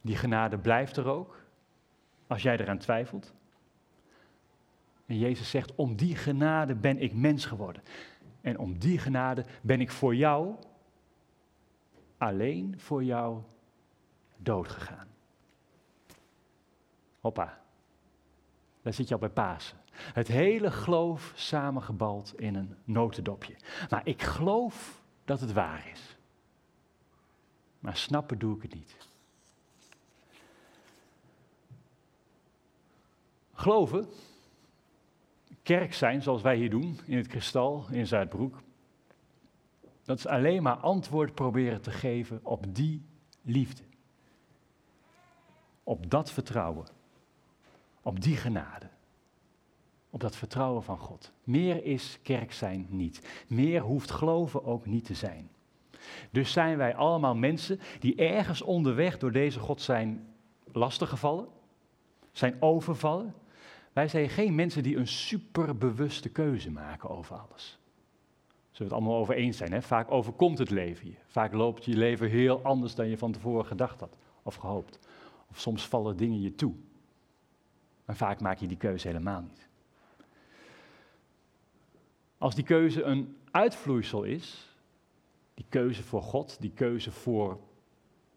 [0.00, 1.38] Die genade blijft er ook,
[2.26, 3.34] als jij eraan twijfelt.
[5.06, 7.82] En Jezus zegt, om die genade ben ik mens geworden.
[8.40, 10.54] En om die genade ben ik voor jou,
[12.18, 13.42] alleen voor jou
[14.42, 15.08] doodgegaan.
[17.20, 17.60] Hoppa,
[18.82, 19.78] daar zit je al bij Pasen.
[19.90, 23.56] Het hele geloof samengebald in een notendopje.
[23.90, 26.16] Maar ik geloof dat het waar is.
[27.78, 28.96] Maar snappen doe ik het niet.
[33.52, 34.08] Geloven,
[35.62, 38.62] kerk zijn zoals wij hier doen, in het kristal, in Zuidbroek,
[40.04, 43.04] dat is alleen maar antwoord proberen te geven op die
[43.42, 43.89] liefde
[45.90, 46.86] op dat vertrouwen,
[48.02, 48.88] op die genade,
[50.10, 51.32] op dat vertrouwen van God.
[51.44, 53.44] Meer is kerk zijn niet.
[53.46, 55.50] Meer hoeft geloven ook niet te zijn.
[56.30, 60.34] Dus zijn wij allemaal mensen die ergens onderweg door deze God zijn
[60.72, 61.48] lastiggevallen,
[62.32, 63.34] zijn overvallen.
[63.92, 67.78] Wij zijn geen mensen die een superbewuste keuze maken over alles.
[68.70, 69.72] Zullen we het allemaal over eens zijn?
[69.72, 69.82] Hè?
[69.82, 71.16] Vaak overkomt het leven je.
[71.26, 74.98] Vaak loopt je leven heel anders dan je van tevoren gedacht had of gehoopt.
[75.50, 76.74] Of soms vallen dingen je toe.
[78.04, 79.68] Maar vaak maak je die keuze helemaal niet.
[82.38, 84.76] Als die keuze een uitvloeisel is,
[85.54, 87.60] die keuze voor God, die keuze voor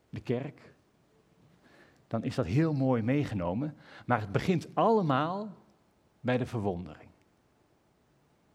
[0.09, 0.73] de kerk,
[2.07, 3.75] dan is dat heel mooi meegenomen.
[4.05, 5.55] Maar het begint allemaal
[6.19, 7.09] bij de verwondering.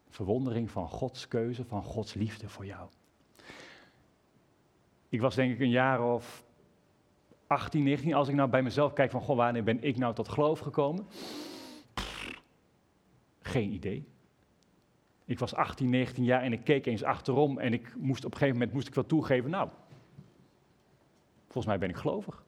[0.08, 2.88] Verwondering van Gods keuze, van Gods liefde voor jou.
[5.08, 6.44] Ik was denk ik een jaar of
[7.48, 10.28] 18, 19, als ik nou bij mezelf kijk van, goh, wanneer ben ik nou tot
[10.28, 11.06] geloof gekomen?
[13.40, 14.08] Geen idee.
[15.24, 18.38] Ik was 18, 19 jaar en ik keek eens achterom en ik moest op een
[18.38, 19.68] gegeven moment moest ik wel toegeven, nou,
[21.44, 22.44] volgens mij ben ik gelovig.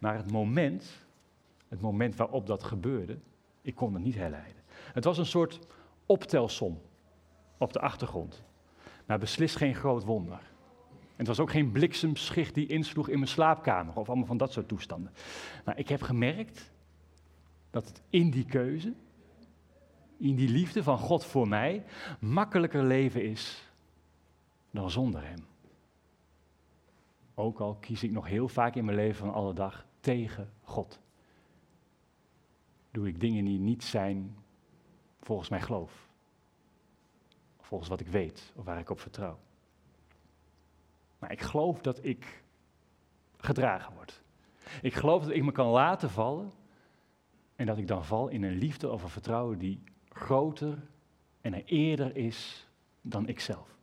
[0.00, 1.06] Maar het moment,
[1.68, 3.18] het moment waarop dat gebeurde,
[3.62, 4.62] ik kon het niet herleiden.
[4.92, 5.60] Het was een soort
[6.06, 6.80] optelsom
[7.58, 8.44] op de achtergrond,
[9.06, 10.40] maar beslist geen groot wonder.
[11.18, 14.68] Het was ook geen bliksemschicht die insloeg in mijn slaapkamer of allemaal van dat soort
[14.68, 15.12] toestanden.
[15.64, 16.70] Maar ik heb gemerkt
[17.70, 18.94] dat het in die keuze
[20.18, 21.84] in die liefde van God voor mij,
[22.20, 23.72] makkelijker leven is
[24.70, 25.46] dan zonder Hem.
[27.34, 31.00] Ook al kies ik nog heel vaak in mijn leven van alle dag tegen God.
[32.90, 34.36] Doe ik dingen die niet zijn
[35.20, 36.08] volgens mijn geloof.
[37.60, 39.38] Volgens wat ik weet of waar ik op vertrouw.
[41.18, 42.42] Maar ik geloof dat ik
[43.36, 44.22] gedragen word.
[44.82, 46.52] Ik geloof dat ik me kan laten vallen
[47.56, 50.78] en dat ik dan val in een liefde of een vertrouwen die groter
[51.40, 52.68] en eerder is
[53.00, 53.76] dan ikzelf.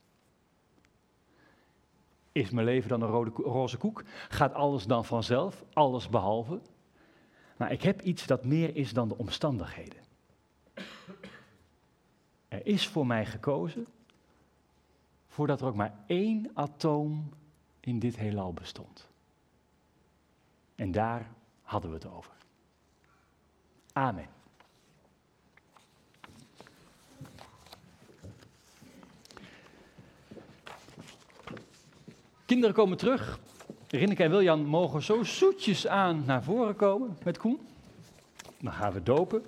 [2.31, 4.03] Is mijn leven dan een rode, roze koek?
[4.29, 5.63] Gaat alles dan vanzelf?
[5.73, 6.59] Alles behalve?
[7.57, 9.99] Maar ik heb iets dat meer is dan de omstandigheden.
[12.47, 13.87] Er is voor mij gekozen
[15.35, 17.29] voordat er ook maar één atoom
[17.79, 19.07] in dit heelal bestond.
[20.75, 21.29] En daar
[21.61, 22.31] hadden we het over.
[23.93, 24.27] Amen.
[32.45, 33.39] Kinderen komen terug.
[33.87, 37.59] Rinneke en Wiljan mogen zo zoetjes aan naar voren komen met Koen.
[38.59, 39.43] Dan gaan we dopen.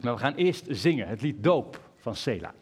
[0.00, 2.54] Maar we gaan eerst zingen het lied Doop van Sela.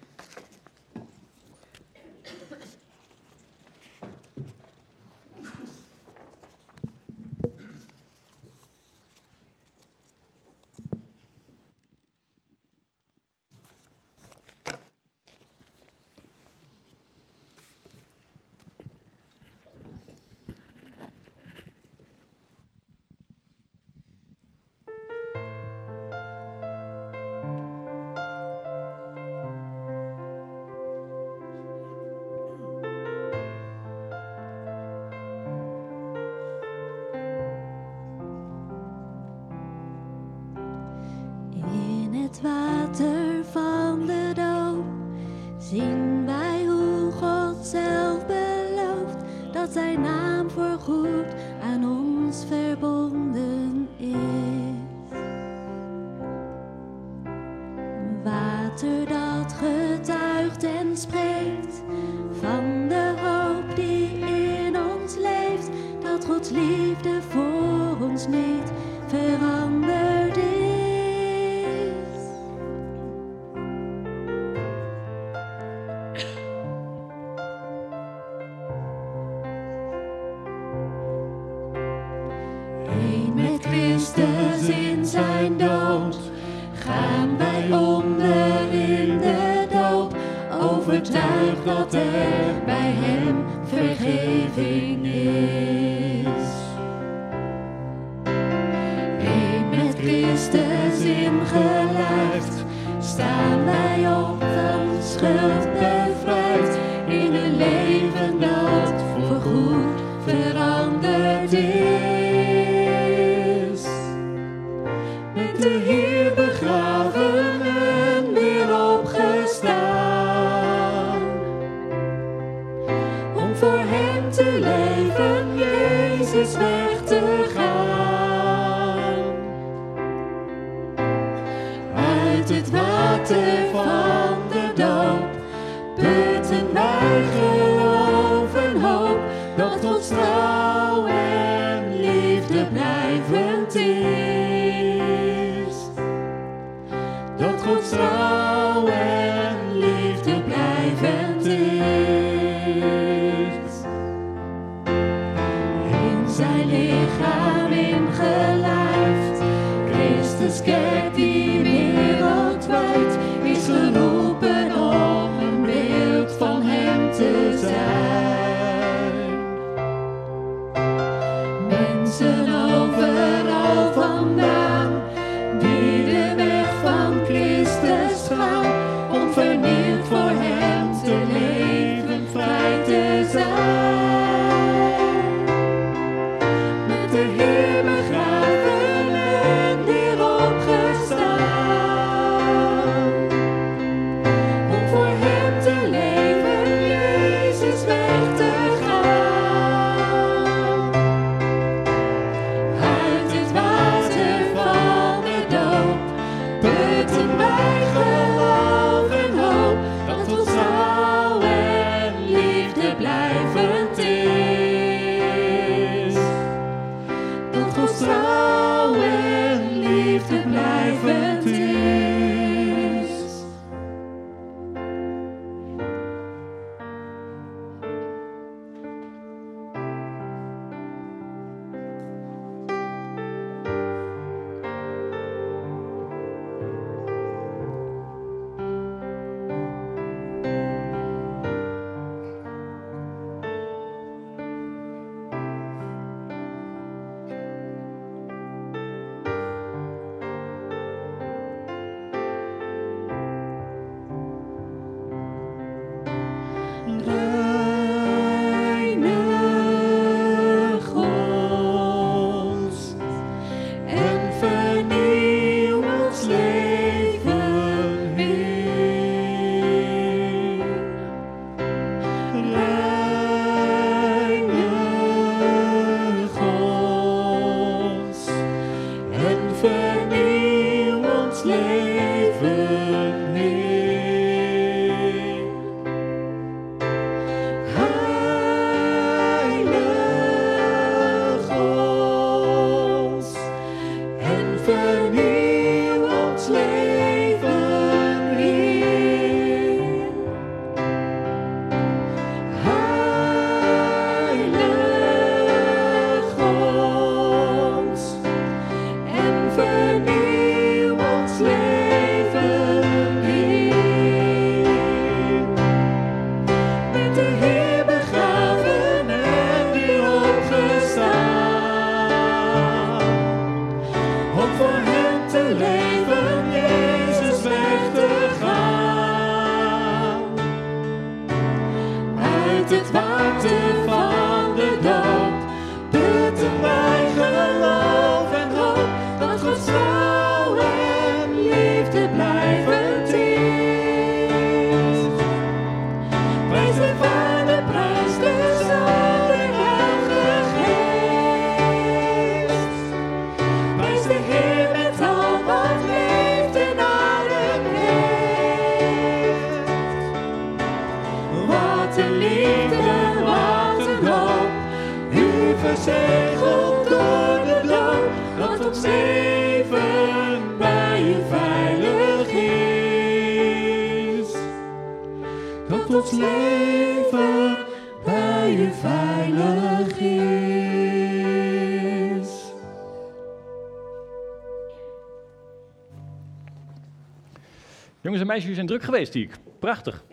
[388.38, 389.58] Meisjes, jullie zijn druk geweest, zie ik.
[389.58, 390.04] Prachtig.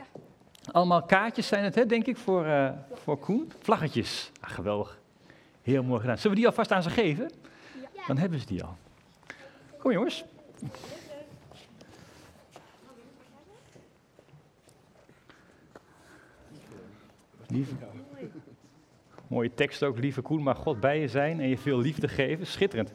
[0.72, 3.52] Allemaal kaartjes zijn het, hè, denk ik, voor, eh, voor Koen.
[3.60, 4.32] Vlaggetjes.
[4.40, 5.00] Ah, geweldig.
[5.62, 6.18] Heel mooi gedaan.
[6.18, 7.32] Zullen we die alvast aan ze geven?
[8.08, 8.78] Dan hebben ze die al.
[9.78, 10.24] Kom jongens.
[17.48, 17.74] Lieve.
[19.28, 22.48] Mooie tekst ook, lieve Koen, maar God bij je zijn en je veel liefde geven.
[22.48, 22.94] Schitterend.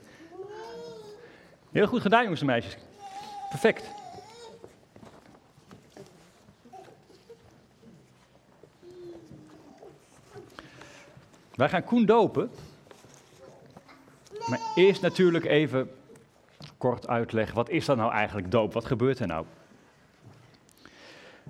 [1.72, 2.76] Heel goed gedaan, jongens en meisjes.
[3.48, 3.99] Perfect.
[11.60, 12.50] Wij gaan Koen dopen.
[14.48, 15.90] Maar eerst natuurlijk even
[16.78, 18.72] kort uitleggen, wat is dat nou eigenlijk doop?
[18.72, 19.46] Wat gebeurt er nou?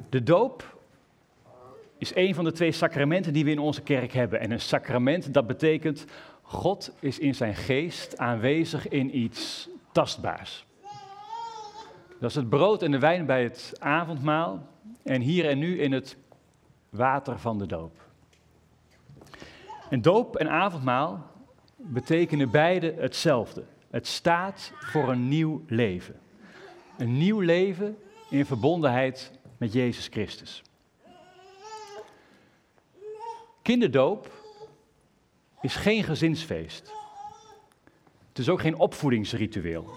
[0.09, 0.79] De doop
[1.99, 4.41] is een van de twee sacramenten die we in onze kerk hebben.
[4.41, 6.05] En een sacrament, dat betekent,
[6.43, 10.67] God is in zijn geest aanwezig in iets tastbaars.
[12.21, 14.67] Dat is het brood en de wijn bij het avondmaal
[15.03, 16.17] en hier en nu in het
[16.89, 18.10] water van de doop.
[19.91, 21.31] En doop en avondmaal
[21.77, 23.65] betekenen beide hetzelfde.
[23.91, 26.21] Het staat voor een nieuw leven.
[26.99, 27.99] Een nieuw leven
[28.31, 30.63] in verbondenheid met Jezus Christus.
[33.63, 34.31] Kinderdoop
[35.61, 36.93] is geen gezinsfeest.
[38.29, 39.91] Het is ook geen opvoedingsritueel.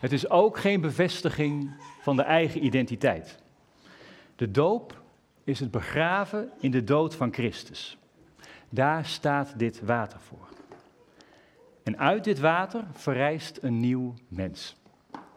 [0.00, 1.70] Het is ook geen bevestiging
[2.00, 3.42] van de eigen identiteit.
[4.36, 5.02] De doop
[5.44, 7.98] is het begraven in de dood van Christus.
[8.68, 10.48] Daar staat dit water voor.
[11.82, 14.76] En uit dit water verrijst een nieuw mens.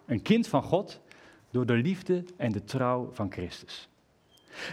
[0.06, 1.02] Een kind van God
[1.50, 3.90] door de liefde en de trouw van Christus.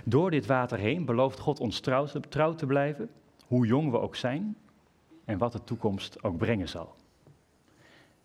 [0.04, 3.10] Door dit water heen belooft God ons trouw, trouw te blijven,
[3.46, 4.56] hoe jong we ook zijn
[5.24, 6.94] en wat de toekomst ook brengen zal.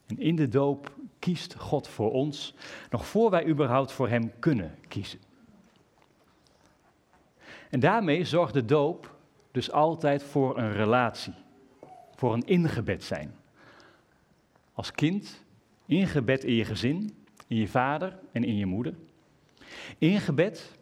[0.05, 2.55] En in de doop kiest God voor ons,
[2.89, 5.19] nog voor wij überhaupt voor Hem kunnen kiezen.
[7.69, 9.12] En daarmee zorgt de doop
[9.54, 11.34] dus altijd voor een relatie,
[12.16, 13.36] voor een ingebed zijn.
[14.74, 15.43] Als kind,
[15.86, 18.95] ingebed in je gezin, in je vader en in je moeder.
[19.97, 20.80] Ingebed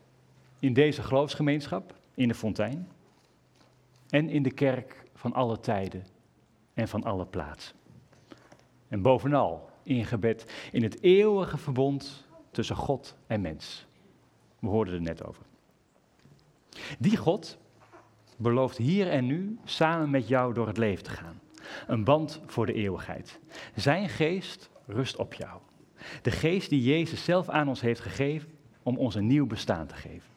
[0.60, 2.88] in deze geloofsgemeenschap, in de fontein.
[4.10, 6.06] En in de kerk van alle tijden
[6.74, 7.76] en van alle plaatsen.
[8.88, 13.86] En bovenal ingebed in het eeuwige verbond tussen God en mens.
[14.60, 15.44] We hoorden er net over.
[17.00, 17.58] Die God
[18.42, 21.40] belooft hier en nu samen met jou door het leven te gaan.
[21.88, 23.40] Een band voor de eeuwigheid.
[23.76, 25.60] Zijn geest rust op jou.
[26.22, 28.50] De geest die Jezus zelf aan ons heeft gegeven
[28.84, 30.30] om ons een nieuw bestaan te geven.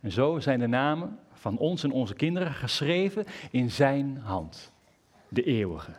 [0.00, 4.72] En zo zijn de namen van ons en onze kinderen geschreven in zijn hand.
[5.28, 5.92] De eeuwige.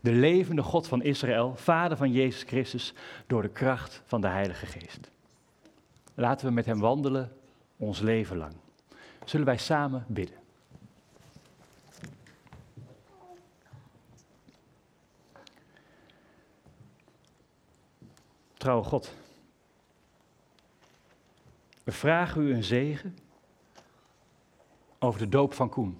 [0.00, 2.94] De levende God van Israël, Vader van Jezus Christus,
[3.26, 5.10] door de kracht van de Heilige Geest.
[6.14, 7.32] Laten we met hem wandelen
[7.76, 8.52] ons leven lang.
[9.24, 10.36] Zullen wij samen bidden?
[18.54, 19.14] Trouwe God,
[21.84, 23.18] we vragen u een zegen
[24.98, 25.98] over de doop van Koen.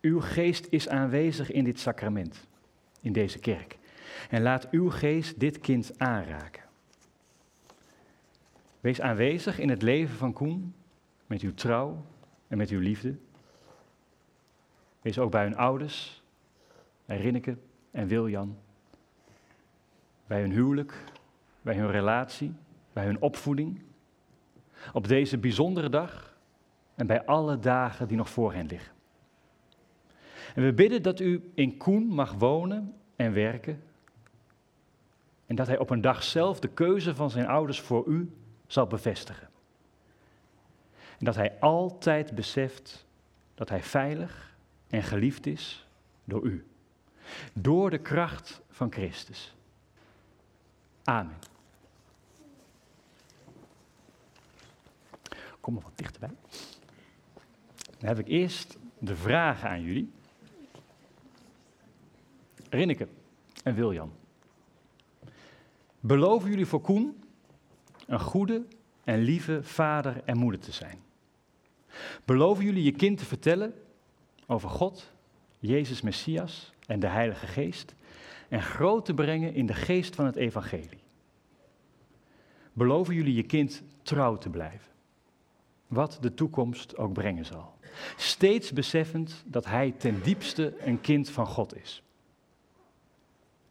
[0.00, 2.46] Uw geest is aanwezig in dit sacrament,
[3.00, 3.78] in deze kerk.
[4.30, 6.62] En laat uw geest dit kind aanraken.
[8.80, 10.74] Wees aanwezig in het leven van Koen
[11.30, 12.04] met uw trouw
[12.48, 13.16] en met uw liefde.
[15.00, 16.22] Wees ook bij hun ouders,
[17.04, 17.56] bij Rinneke
[17.90, 18.58] en Wiljan.
[20.26, 21.04] Bij hun huwelijk,
[21.62, 22.54] bij hun relatie,
[22.92, 23.82] bij hun opvoeding.
[24.92, 26.36] Op deze bijzondere dag
[26.94, 28.94] en bij alle dagen die nog voor hen liggen.
[30.54, 33.82] En we bidden dat u in Koen mag wonen en werken.
[35.46, 38.32] En dat hij op een dag zelf de keuze van zijn ouders voor u
[38.66, 39.50] zal bevestigen.
[41.20, 43.06] En dat hij altijd beseft
[43.54, 44.56] dat hij veilig
[44.88, 45.86] en geliefd is
[46.24, 46.66] door u.
[47.52, 49.54] Door de kracht van Christus.
[51.04, 51.36] Amen.
[55.60, 56.36] Kom nog wat dichterbij.
[57.98, 60.10] Dan heb ik eerst de vragen aan jullie.
[62.70, 63.08] Rinneke
[63.62, 64.12] en Wiljan.
[66.00, 67.22] Beloven jullie voor Koen
[68.06, 68.66] een goede
[69.04, 71.08] en lieve vader en moeder te zijn?
[72.24, 73.74] Beloven jullie je kind te vertellen
[74.46, 75.12] over God,
[75.58, 77.94] Jezus Messias en de Heilige Geest
[78.48, 81.02] en groot te brengen in de geest van het evangelie?
[82.72, 84.92] Beloven jullie je kind trouw te blijven,
[85.86, 87.78] wat de toekomst ook brengen zal?
[88.16, 92.02] Steeds beseffend dat hij ten diepste een kind van God is.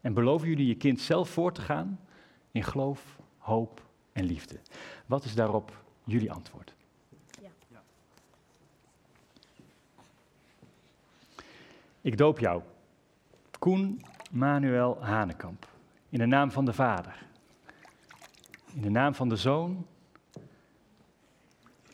[0.01, 1.99] En beloven jullie je kind zelf voor te gaan
[2.51, 4.59] in geloof, hoop en liefde?
[5.05, 6.73] Wat is daarop jullie antwoord?
[12.10, 12.62] Ik doop jou,
[13.60, 14.01] Koen
[14.32, 15.68] Manuel Hanekamp,
[16.10, 17.26] in de naam van de Vader,
[18.74, 19.86] in de naam van de Zoon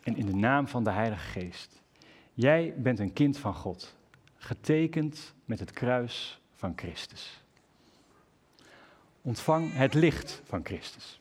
[0.03, 1.81] en in de naam van de Heilige Geest.
[2.33, 3.95] Jij bent een kind van God,
[4.37, 7.43] getekend met het kruis van Christus.
[9.21, 11.19] Ontvang het licht van Christus.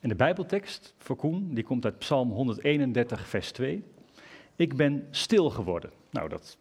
[0.00, 3.84] En de Bijbeltekst voor Koen, die komt uit Psalm 131, vers 2.
[4.56, 5.90] Ik ben stil geworden.
[6.10, 6.58] Nou, dat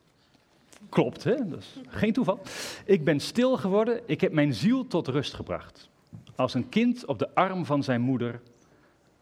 [0.90, 1.48] klopt, hè?
[1.48, 2.40] Dat is geen toeval.
[2.86, 5.90] Ik ben stil geworden, ik heb mijn ziel tot rust gebracht.
[6.36, 8.42] Als een kind op de arm van zijn moeder,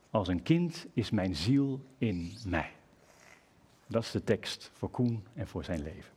[0.10, 2.72] als een kind is mijn ziel in mij.
[3.88, 6.12] Dat is de tekst voor Koen en voor zijn leven.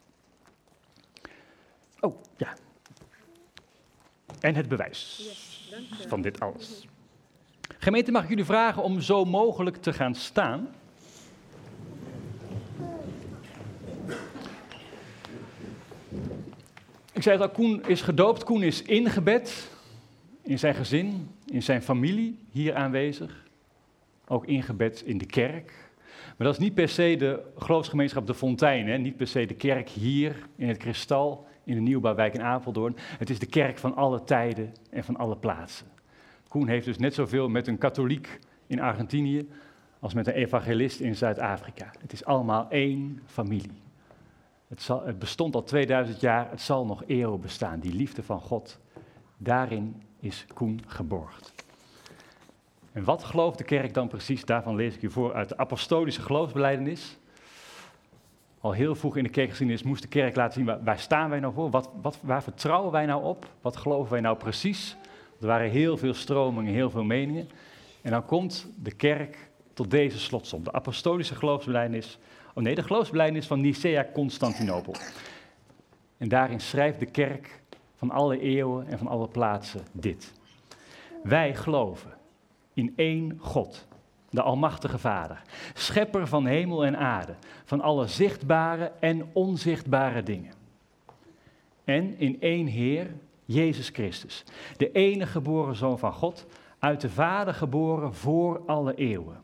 [2.01, 2.55] Oh, ja.
[4.41, 5.31] En het bewijs
[6.09, 6.89] van dit alles.
[7.79, 10.69] Gemeente, mag ik jullie vragen om zo mogelijk te gaan staan?
[17.13, 19.71] Ik zei het al, Koen is gedoopt, Koen is ingebed
[20.43, 23.49] in zijn gezin, in zijn familie hier aanwezig.
[24.27, 25.73] Ook ingebed in de kerk.
[26.37, 28.99] Maar dat is niet per se de geloofsgemeenschap De Fontein, hè?
[28.99, 32.97] niet per se de kerk hier in het Kristal, in de Nieuwbouwwijk in Apeldoorn.
[32.99, 36.00] Het is de kerk van alle tijden en van alle plaatsen.
[36.51, 39.49] Koen heeft dus net zoveel met een katholiek in Argentinië
[40.01, 41.91] als met een evangelist in Zuid-Afrika.
[41.99, 43.83] Het is allemaal één familie.
[44.69, 47.81] Het, zal, het, bestond al 2000 jaar, het zal nog eeuwen bestaan.
[47.81, 48.81] Die liefde van God,
[49.37, 51.55] daarin is Koen geborgd.
[52.93, 54.45] En wat gelooft de kerk dan precies?
[54.45, 57.19] Daarvan lees ik u voor uit de apostolische geloofsbeleidenis.
[58.61, 61.41] Al heel vroeg in de kerkgeschiedenis moest de kerk laten zien, waar, waar staan wij
[61.41, 61.71] nou voor?
[61.71, 63.47] Wat, wat, waar vertrouwen wij nou op?
[63.61, 64.97] Wat geloven wij nou precies?
[65.41, 67.49] Er waren heel veel stromingen, heel veel meningen.
[68.03, 70.65] En dan komt de kerk tot deze slotsom.
[70.65, 72.19] De apostolische geloofsbeleidenis,
[72.55, 74.95] oh nee, de geloofsbeleidenis van Nicea-Constantinopel.
[76.17, 77.61] En daarin schrijft de kerk
[77.97, 80.33] van alle eeuwen en van alle plaatsen dit.
[81.23, 82.11] Wij geloven
[82.75, 83.87] in één God,
[84.31, 85.43] de Almachtige Vader,
[85.75, 87.35] schepper van hemel en aarde,
[87.65, 90.53] van alle zichtbare en onzichtbare dingen.
[91.85, 93.15] En in één Heer,
[93.53, 94.45] Jezus Christus,
[94.77, 96.47] de enige geboren Zoon van God,
[96.79, 99.41] uit de Vader geboren voor alle eeuwen.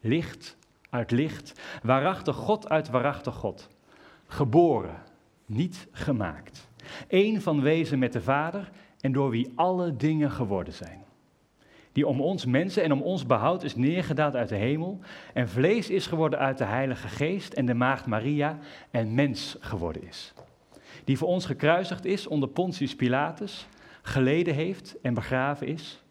[0.00, 0.56] Licht
[0.90, 3.68] uit licht, waarachtig God uit waarachtig God.
[4.26, 5.02] Geboren,
[5.46, 6.68] niet gemaakt.
[7.08, 11.04] Eén van wezen met de Vader en door wie alle dingen geworden zijn.
[11.92, 14.98] Die om ons mensen en om ons behoud is neergedaald uit de hemel
[15.34, 18.58] en vlees is geworden uit de Heilige Geest en de Maagd Maria
[18.90, 20.34] en mens geworden is.
[21.06, 23.66] Die voor ons gekruisigd is onder Pontius Pilatus,
[24.02, 26.02] geleden heeft en begraven is.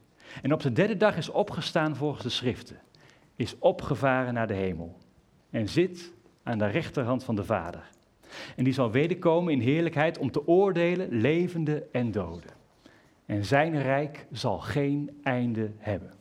[0.42, 2.80] En op de derde dag is opgestaan volgens de schriften
[3.36, 4.98] is opgevaren naar de hemel
[5.50, 7.90] en zit aan de rechterhand van de Vader.
[8.56, 12.52] En die zal wederkomen in heerlijkheid om te oordelen levende en doden.
[13.26, 16.14] En zijn rijk zal geen einde hebben.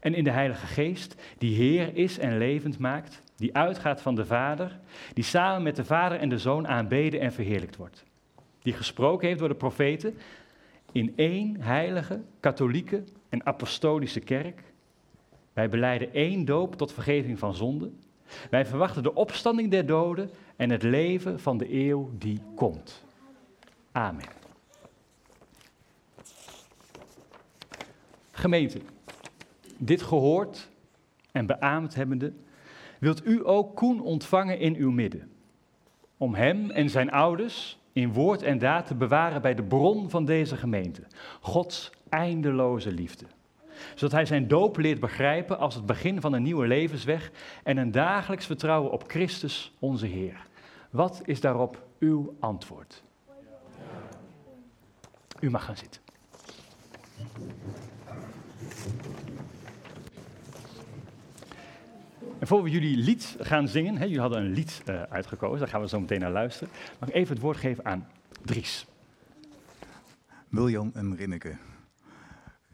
[0.00, 4.26] En in de Heilige Geest, die Heer is en levend maakt, die uitgaat van de
[4.26, 4.78] Vader,
[5.14, 8.04] die samen met de Vader en de Zoon aanbeden en verheerlijkt wordt.
[8.62, 10.18] Die gesproken heeft door de profeten
[10.92, 14.62] in één heilige, katholieke en apostolische kerk.
[15.52, 18.00] Wij beleiden één doop tot vergeving van zonden.
[18.50, 23.04] Wij verwachten de opstanding der doden en het leven van de eeuw die komt.
[23.92, 24.24] Amen.
[28.30, 28.80] Gemeente,
[29.76, 30.68] dit gehoord
[31.32, 32.32] en beaamd hebbende
[33.00, 35.30] wilt u ook Koen ontvangen in uw midden.
[36.16, 40.24] Om hem en zijn ouders in woord en daad te bewaren bij de bron van
[40.24, 41.02] deze gemeente.
[41.40, 43.26] Gods eindeloze liefde.
[43.94, 47.30] Zodat hij zijn doop leert begrijpen als het begin van een nieuwe levensweg
[47.62, 50.46] en een dagelijks vertrouwen op Christus onze Heer.
[50.90, 53.02] Wat is daarop uw antwoord?
[55.40, 56.00] U mag gaan zitten.
[62.46, 65.68] En voor we jullie lied gaan zingen, hè, jullie hadden een lied uh, uitgekozen, daar
[65.68, 66.72] gaan we zo meteen naar luisteren.
[67.00, 68.06] Mag ik even het woord geven aan
[68.44, 68.86] Dries.
[70.48, 71.56] Miljan en Rinneke.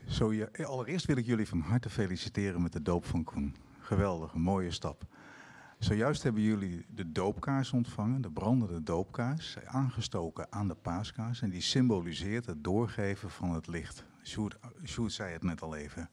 [0.09, 3.57] Zo, allereerst wil ik jullie van harte feliciteren met de doop van Koen.
[3.79, 5.03] Geweldig, een mooie stap.
[5.79, 11.43] Zojuist hebben jullie de doopkaars ontvangen, de brandende doopkaars, aangestoken aan de paaskaars.
[11.43, 14.05] En die symboliseert het doorgeven van het licht.
[14.23, 16.11] Sjoerd, Sjoerd zei het net al even.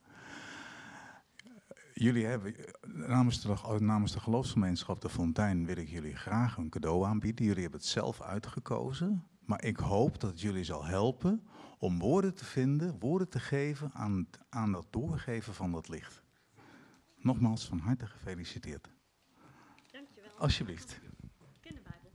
[2.00, 7.06] Jullie hebben, namens de, namens de geloofsgemeenschap De Fontein wil ik jullie graag een cadeau
[7.06, 7.46] aanbieden.
[7.46, 9.28] Jullie hebben het zelf uitgekozen.
[9.46, 11.48] Maar ik hoop dat het jullie zal helpen
[11.78, 16.24] om woorden te vinden, woorden te geven aan, aan dat doorgeven van dat licht.
[17.16, 18.90] Nogmaals van harte gefeliciteerd.
[19.92, 20.32] Dankjewel.
[20.38, 21.00] Alsjeblieft.
[21.60, 22.12] Kinderbijbel.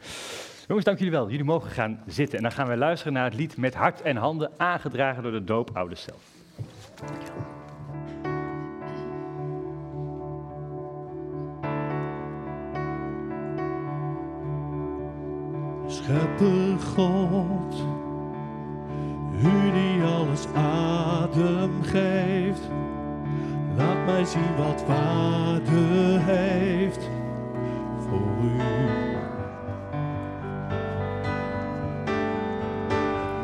[0.70, 1.30] Jongens, dank jullie wel.
[1.30, 2.36] Jullie mogen gaan zitten.
[2.36, 5.44] En dan gaan we luisteren naar het lied Met hart en handen, aangedragen door de
[5.44, 6.22] doopouders zelf.
[7.06, 7.46] Dankjewel.
[15.86, 17.74] Schepper God,
[19.42, 22.70] U die alles adem geeft,
[23.76, 27.08] laat mij zien wat waarde heeft
[27.98, 29.19] voor U.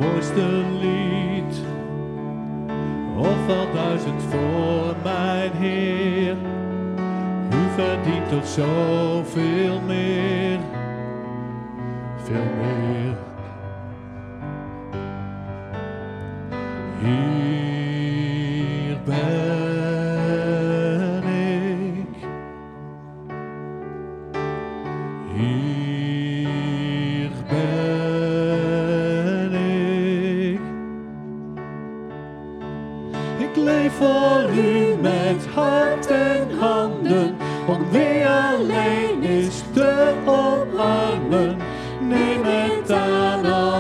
[0.07, 1.61] Mooiste lied,
[3.17, 6.37] of wel duizend voor mijn Heer,
[7.51, 10.59] U verdient toch zoveel meer.
[12.25, 13.06] Veel meer.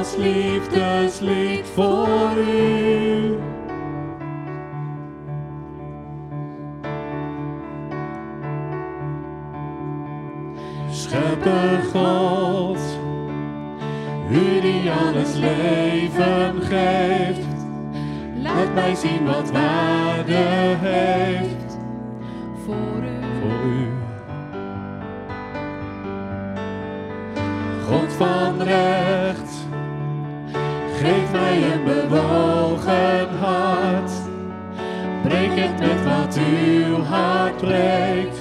[0.06, 3.38] Als liefdeslied voor u.
[10.90, 12.78] Schepper God,
[14.30, 17.46] U die alles leven geeft,
[18.42, 20.34] laat mij zien wat waarde
[20.78, 21.55] heeft
[31.60, 34.10] mij een bewogen hart.
[35.22, 38.35] Breek het met wat uw hart breekt.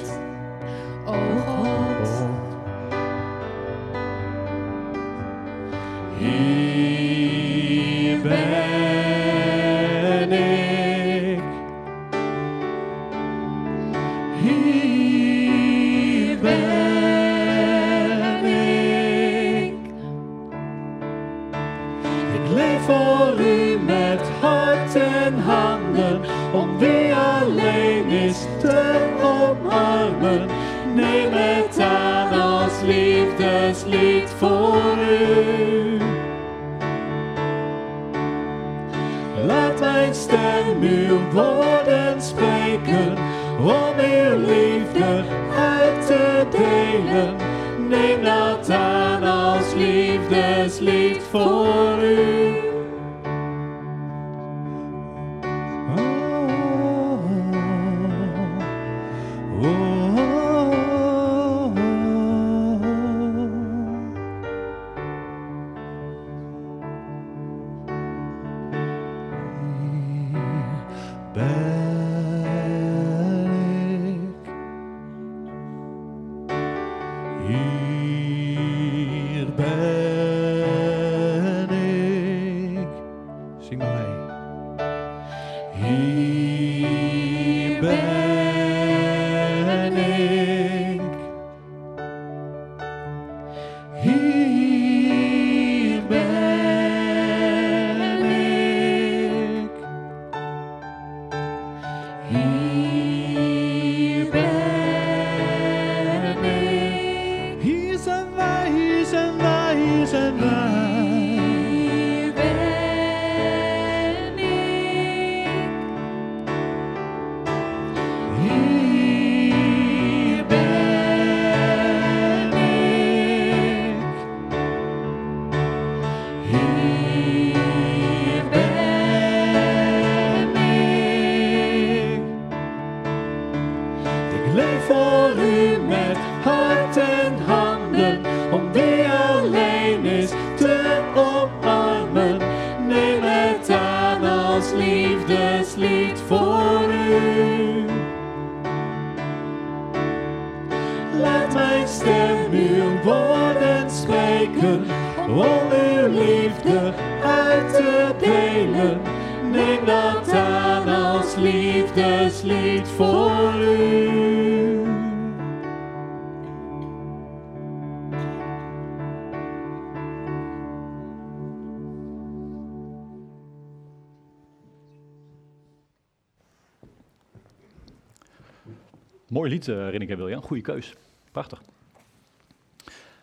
[179.55, 180.41] Lied, uh, Rinneke Wiljan.
[180.41, 180.95] Goeie keus.
[181.31, 181.61] Prachtig.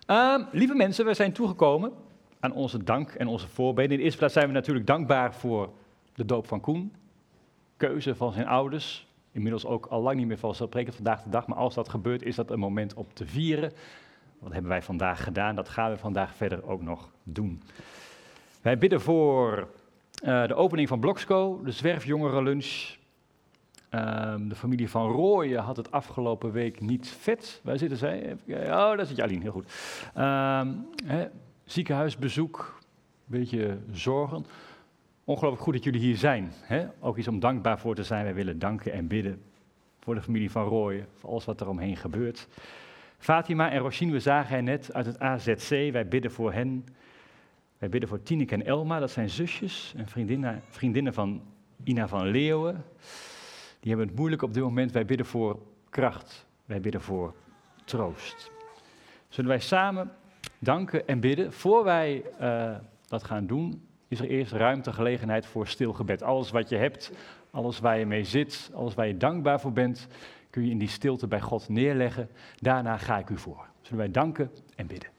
[0.06, 1.92] Ehm, lieve mensen, we zijn toegekomen
[2.40, 3.90] aan onze dank en onze voorbeden.
[3.90, 5.70] In de eerste plaats zijn we natuurlijk dankbaar voor
[6.14, 6.92] de doop van Koen.
[7.76, 9.06] Keuze van zijn ouders.
[9.32, 11.46] Inmiddels ook al lang niet meer vanzelfsprekend vandaag de dag.
[11.46, 13.72] Maar als dat gebeurt, is dat een moment om te vieren.
[14.38, 15.54] Wat hebben wij vandaag gedaan?
[15.54, 17.62] Dat gaan we vandaag verder ook nog doen.
[18.62, 19.68] Wij bidden voor
[20.24, 23.00] uh, de opening van Bloksco, de zwerfjongerenlunch.
[23.94, 27.60] Um, de familie van Rooyen had het afgelopen week niet vet.
[27.64, 28.36] Waar zitten zij?
[28.48, 29.72] Oh, daar zit Jalien, heel goed.
[31.06, 31.28] Hè,
[31.64, 32.78] ziekenhuisbezoek,
[33.30, 34.46] een beetje zorgen.
[35.24, 36.52] Ongelooflijk goed dat jullie hier zijn.
[37.00, 38.24] Ook iets om dankbaar voor te zijn.
[38.24, 39.42] Wij willen danken en bidden
[40.00, 42.48] voor de familie van Rooyen, voor alles wat er omheen gebeurt.
[43.18, 45.68] Fatima en Rochine, we zagen hen net uit het AZC.
[45.68, 46.84] Wij bidden voor hen.
[47.78, 51.42] Wij bidden voor Tineke en Elma, dat zijn zusjes en vriendinnen, vriendinnen van
[51.84, 52.84] Ina van Leeuwen.
[53.82, 54.92] Die hebben het moeilijk op dit moment.
[54.92, 55.58] Wij bidden voor
[55.90, 56.46] kracht.
[56.64, 57.34] Wij bidden voor
[57.84, 58.50] troost.
[59.28, 60.12] Zullen wij samen
[60.58, 61.52] danken en bidden?
[61.52, 62.76] Voor wij uh,
[63.06, 66.22] dat gaan doen, is er eerst ruimte, gelegenheid voor stilgebed.
[66.22, 67.12] Alles wat je hebt,
[67.50, 70.06] alles waar je mee zit, alles waar je dankbaar voor bent,
[70.50, 72.28] kun je in die stilte bij God neerleggen.
[72.56, 73.66] Daarna ga ik u voor.
[73.80, 75.10] Zullen wij danken en bidden?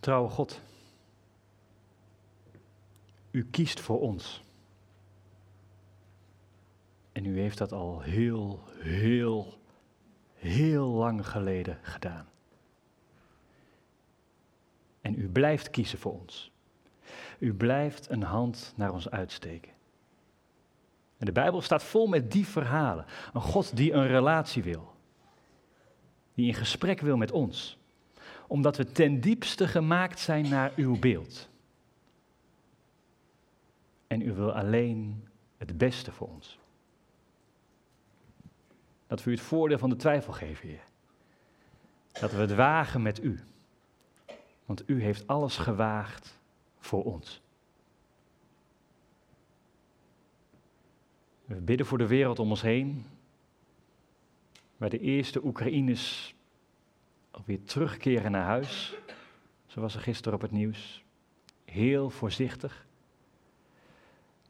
[0.00, 0.60] Trouwe God,
[3.30, 4.42] u kiest voor ons.
[7.12, 9.58] En u heeft dat al heel, heel,
[10.34, 12.28] heel lang geleden gedaan.
[15.00, 16.52] En u blijft kiezen voor ons.
[17.38, 19.72] U blijft een hand naar ons uitsteken.
[21.16, 23.06] En de Bijbel staat vol met die verhalen.
[23.32, 24.94] Een God die een relatie wil.
[26.34, 27.77] Die in gesprek wil met ons
[28.48, 31.48] omdat we ten diepste gemaakt zijn naar uw beeld.
[34.06, 36.58] En u wil alleen het beste voor ons.
[39.06, 40.84] Dat we u het voordeel van de twijfel geven, Heer.
[42.12, 43.40] Dat we het wagen met u.
[44.64, 46.38] Want u heeft alles gewaagd
[46.78, 47.40] voor ons.
[51.44, 53.06] We bidden voor de wereld om ons heen,
[54.76, 56.34] waar de eerste Oekraïners
[57.44, 58.96] weer terugkeren naar huis.
[59.66, 61.04] Zo was er gisteren op het nieuws.
[61.64, 62.86] Heel voorzichtig.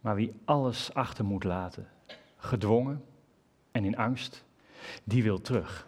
[0.00, 1.88] Maar wie alles achter moet laten,
[2.36, 3.04] gedwongen
[3.70, 4.44] en in angst,
[5.04, 5.86] die wil terug.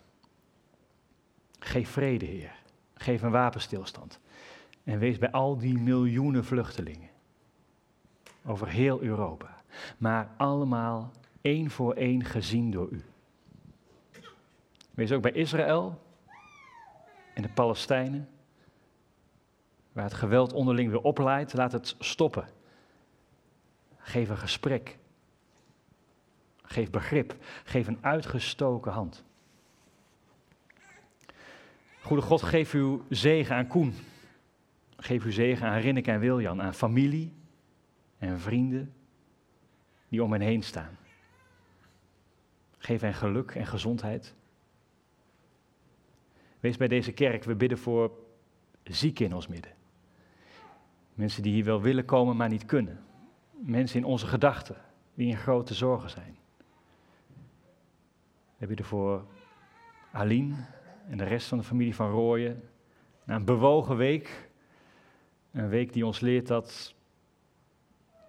[1.59, 2.53] Geef vrede, Heer.
[2.95, 4.21] Geef een wapenstilstand.
[4.85, 7.11] En wees bij al die miljoenen vluchtelingen
[8.45, 9.63] over heel Europa.
[9.99, 13.03] Maar allemaal één voor één gezien door u.
[14.95, 16.03] Wees ook bij Israël,
[17.41, 18.29] en de Palestijnen,
[19.93, 22.49] waar het geweld onderling weer oplaait, laat het stoppen.
[23.97, 24.99] Geef een gesprek.
[26.63, 27.37] Geef begrip.
[27.65, 29.25] Geef een uitgestoken hand.
[32.01, 33.95] Goede God, geef uw zegen aan Koen.
[34.97, 37.35] Geef uw zegen aan Rinneke en Wiljan, aan familie
[38.19, 38.95] en vrienden
[40.09, 40.97] die om hen heen staan.
[42.79, 44.35] Geef hen geluk en gezondheid.
[46.61, 48.11] Wees bij deze kerk, we bidden voor
[48.83, 49.73] zieken in ons midden.
[51.15, 53.05] Mensen die hier wel willen komen, maar niet kunnen.
[53.51, 54.77] Mensen in onze gedachten,
[55.15, 56.37] die in grote zorgen zijn.
[58.57, 59.27] We bidden voor
[60.13, 60.55] Aline
[61.09, 62.63] en de rest van de familie van Rooyen.
[63.25, 64.51] Na een bewogen week,
[65.53, 66.95] een week die ons leert dat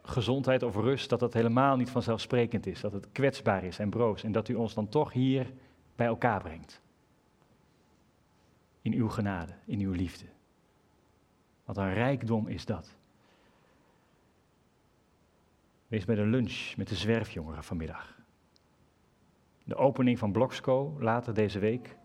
[0.04, 2.82] gezondheid of rust, dat dat helemaal niet vanzelfsprekend is.
[2.82, 4.24] Dat het kwetsbaar is en broos.
[4.24, 5.52] En dat u ons dan toch hier
[5.96, 6.82] bij elkaar brengt.
[8.82, 10.26] In uw genade, in uw liefde.
[11.66, 12.96] Wat een rijkdom is dat.
[15.88, 18.20] Wees bij de lunch met de zwerfjongeren vanmiddag.
[19.64, 21.96] De opening van Bloksco later deze week.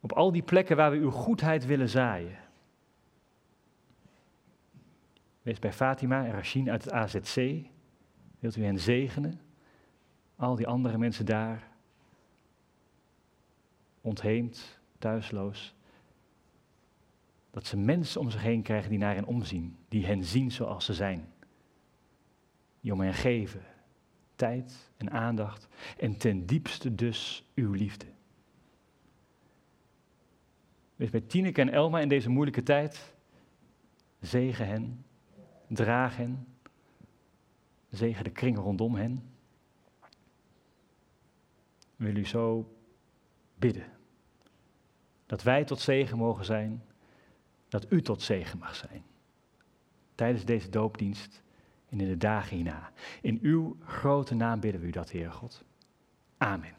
[0.00, 2.38] Op al die plekken waar we uw goedheid willen zaaien.
[5.42, 7.34] Wees bij Fatima en Rasheen uit het AZC.
[8.38, 9.40] Wilt u hen zegenen?
[10.36, 11.71] Al die andere mensen daar.
[14.02, 15.74] Ontheemd, thuisloos.
[17.50, 19.76] Dat ze mensen om zich heen krijgen die naar hen omzien.
[19.88, 21.32] Die hen zien zoals ze zijn.
[22.80, 23.62] Die om hen geven.
[24.34, 25.68] Tijd en aandacht.
[25.98, 28.06] En ten diepste dus uw liefde.
[30.96, 33.14] Wees bij Tineke en Elma in deze moeilijke tijd.
[34.20, 35.04] Zegen hen
[35.74, 36.46] draag hen,
[37.88, 39.22] zegen de kring rondom hen.
[41.96, 42.74] Wil u zo
[43.62, 43.86] bidden.
[45.26, 46.82] Dat wij tot zegen mogen zijn,
[47.68, 49.02] dat u tot zegen mag zijn.
[50.14, 51.42] Tijdens deze doopdienst
[51.88, 52.92] en in de dagen hierna.
[53.20, 55.64] In uw grote naam bidden we u dat, Heer God.
[56.38, 56.74] Amen.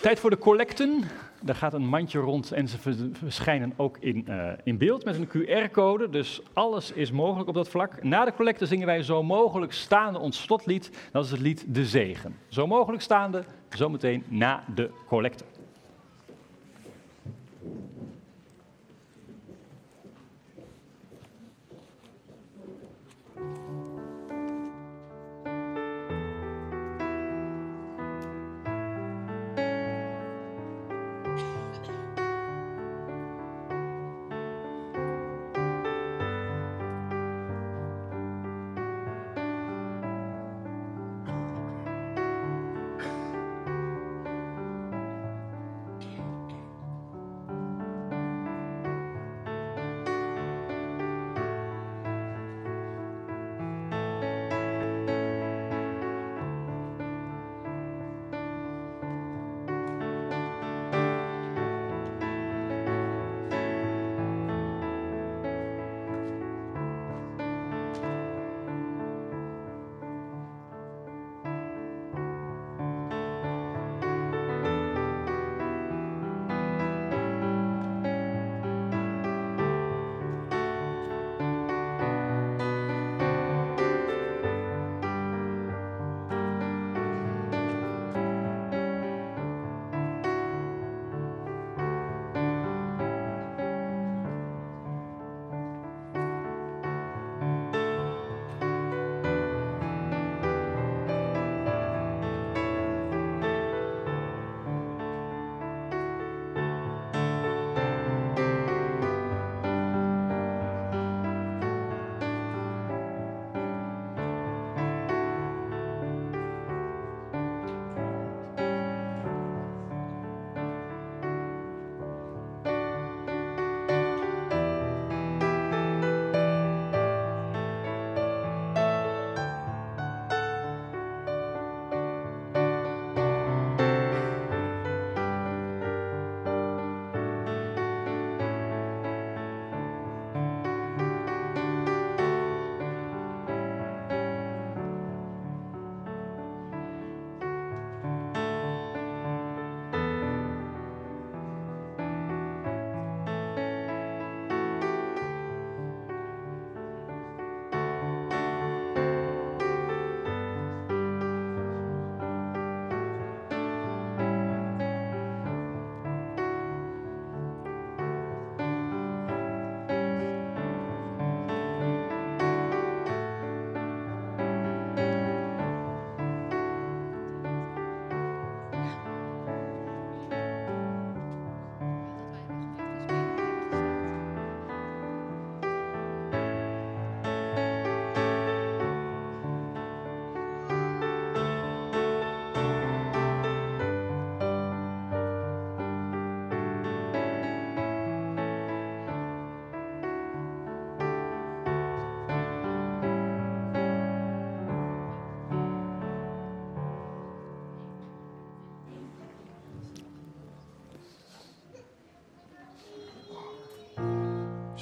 [0.00, 1.02] Tijd voor de collecten.
[1.42, 2.78] Daar gaat een mandje rond en ze
[3.12, 6.08] verschijnen ook in, uh, in beeld met een QR-code.
[6.08, 8.02] Dus alles is mogelijk op dat vlak.
[8.02, 10.90] Na de collecte zingen wij zo mogelijk staande ons slotlied.
[11.12, 12.36] Dat is het lied De Zegen.
[12.48, 15.44] Zo mogelijk staande, zometeen na de collecte.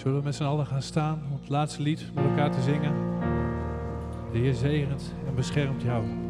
[0.05, 2.93] Zullen we met z'n allen gaan staan om het laatste lied met elkaar te zingen?
[4.32, 6.23] De Heer zegent en beschermt jou.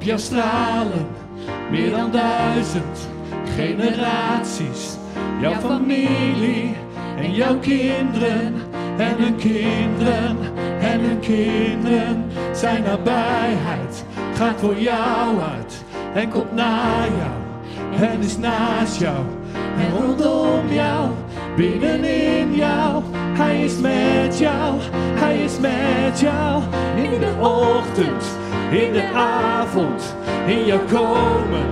[0.00, 1.06] Op jou stralen,
[1.70, 3.08] meer dan duizend
[3.56, 4.96] generaties.
[5.40, 6.76] Jouw familie
[7.16, 8.54] en jouw kinderen
[8.98, 10.36] en hun kinderen
[10.80, 12.24] en hun kinderen.
[12.52, 14.04] Zijn nabijheid
[14.34, 17.40] gaat voor jou uit en komt naar jou
[18.10, 19.24] en is naast jou
[19.78, 21.10] en rondom jou,
[21.56, 23.02] binnenin jou.
[23.14, 24.74] Hij is met jou,
[25.14, 26.62] hij is met jou
[26.96, 28.38] in de ochtend,
[28.70, 30.16] in de avond,
[30.46, 31.66] in jouw komen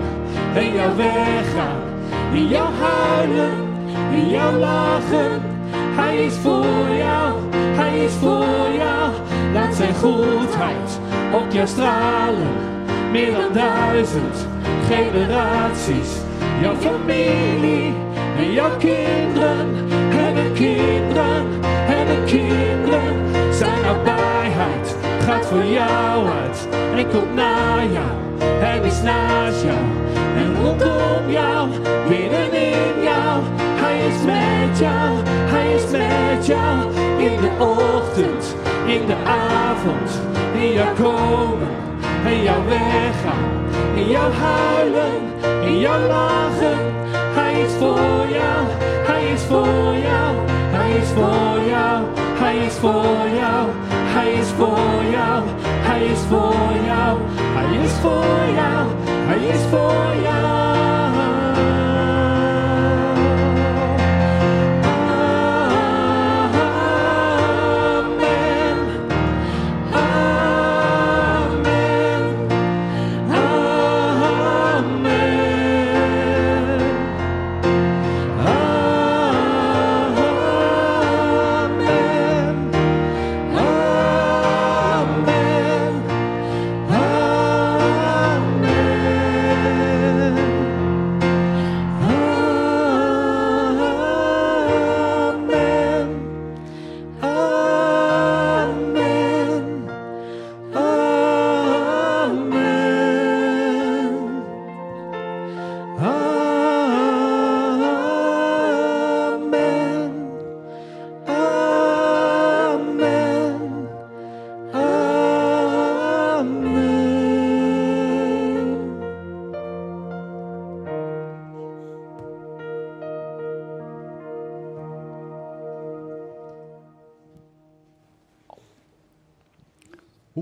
[0.55, 1.81] en jouw weggaan,
[2.33, 3.53] in jouw huilen,
[4.13, 5.43] in jouw lachen.
[5.73, 9.11] Hij is voor jou, hij is voor jou.
[9.53, 11.01] Laat zijn goedheid
[11.33, 12.53] op jou stralen,
[13.11, 14.47] meer dan duizend
[14.89, 16.11] generaties.
[16.61, 17.95] Jouw familie
[18.39, 19.67] en jouw kinderen
[20.11, 21.47] en hun kinderen
[21.89, 23.15] en hun kinderen.
[23.53, 28.13] Zijn nabijheid gaat voor jou uit en komt naar jou
[28.61, 29.85] en is naast jou
[30.37, 31.69] en rondom jou,
[32.09, 33.43] binnenin jou.
[33.81, 36.79] Hij is met jou, hij is met jou
[37.19, 38.57] in de ochtend,
[38.87, 40.11] in de avond,
[40.55, 41.75] in jou komen,
[42.27, 43.53] in jou weggaan,
[43.95, 45.21] in jou huilen,
[45.63, 46.79] in jou lachen.
[47.13, 48.61] Hij is voor jou,
[49.07, 50.35] hij is voor jou,
[50.77, 52.05] hij is voor jou,
[52.43, 53.67] hij is voor jou,
[54.19, 58.87] hij is voor jou, hij is voor jou, hij is voor jou,
[59.27, 60.88] hij is voor jou.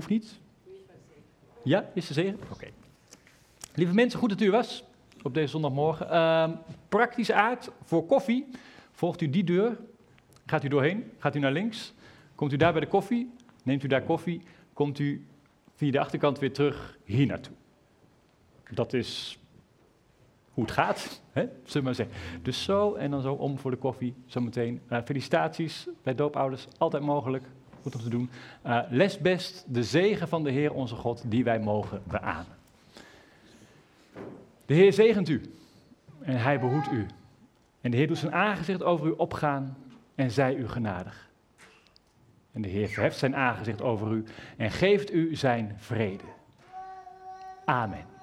[0.09, 0.39] Niet.
[1.63, 2.39] Ja, is de zegen?
[2.53, 2.67] Oké.
[3.73, 4.83] Lieve mensen, goed dat u was
[5.23, 6.09] op deze zondagmorgen.
[6.09, 6.51] Ehm
[6.89, 8.47] praktische aard voor koffie.
[8.91, 9.77] Volgt u die deur,
[10.45, 11.93] gaat u doorheen, gaat u naar links.
[12.35, 14.41] Komt u daar bij de koffie, neemt u daar koffie,
[14.73, 15.25] komt u
[15.75, 17.53] via de achterkant weer terug hier naartoe.
[18.69, 19.39] Dat is
[20.53, 21.41] hoe het gaat, hè?
[21.41, 22.15] zullen we maar zeggen.
[22.41, 24.81] Dus zo en dan zo om voor de koffie, zometeen.
[24.87, 27.45] Eh felicitaties bij doopouders, altijd mogelijk,
[27.91, 28.29] goed om te doen.
[28.61, 32.55] Eh, les best de zegen van de Heer onze God die wij mogen beamen.
[34.65, 35.41] De Heer zegent u
[36.19, 37.05] en hij behoedt u.
[37.81, 39.77] En de Heer doet zijn aangezicht over u opgaan
[40.15, 41.29] en zij u genadig.
[42.51, 44.23] En de Heer verheft zijn aangezicht over u
[44.57, 46.23] en geeft u zijn vrede.
[47.65, 48.16] Amen.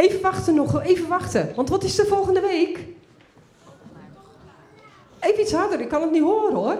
[0.00, 1.52] Even wachten nog, even wachten.
[1.54, 2.78] Want wat is de volgende week?
[5.20, 6.78] Even iets harder, ik kan het niet horen hoor.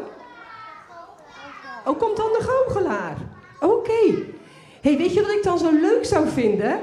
[1.85, 3.17] Oh, komt dan de goochelaar?
[3.61, 4.15] Oké.
[4.81, 6.81] hey, weet je wat ik dan zo leuk zou vinden?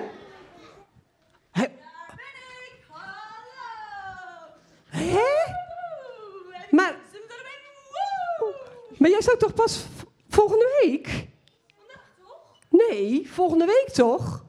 [1.51, 1.65] Hè?
[4.89, 5.53] Hè?
[6.69, 6.95] Maar,
[8.97, 9.85] maar jij zou toch pas
[10.29, 11.27] volgende week?
[12.69, 14.45] Nee, volgende week toch?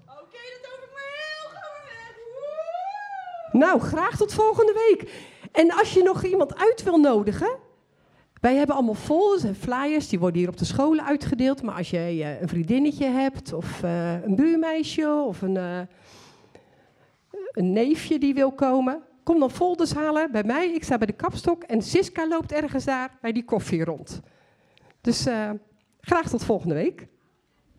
[3.59, 5.11] Nou, graag tot volgende week.
[5.53, 7.57] En als je nog iemand uit wil nodigen.
[8.41, 11.63] Wij hebben allemaal folders en flyers, die worden hier op de scholen uitgedeeld.
[11.63, 15.81] Maar als jij eh, een vriendinnetje hebt, of eh, een buurmeisje, of een, eh,
[17.53, 20.73] een neefje die wil komen, kom dan folders halen bij mij.
[20.73, 24.21] Ik sta bij de kapstok en Siska loopt ergens daar bij die koffie rond.
[25.01, 25.27] Dus
[26.01, 27.07] graag tot volgende week.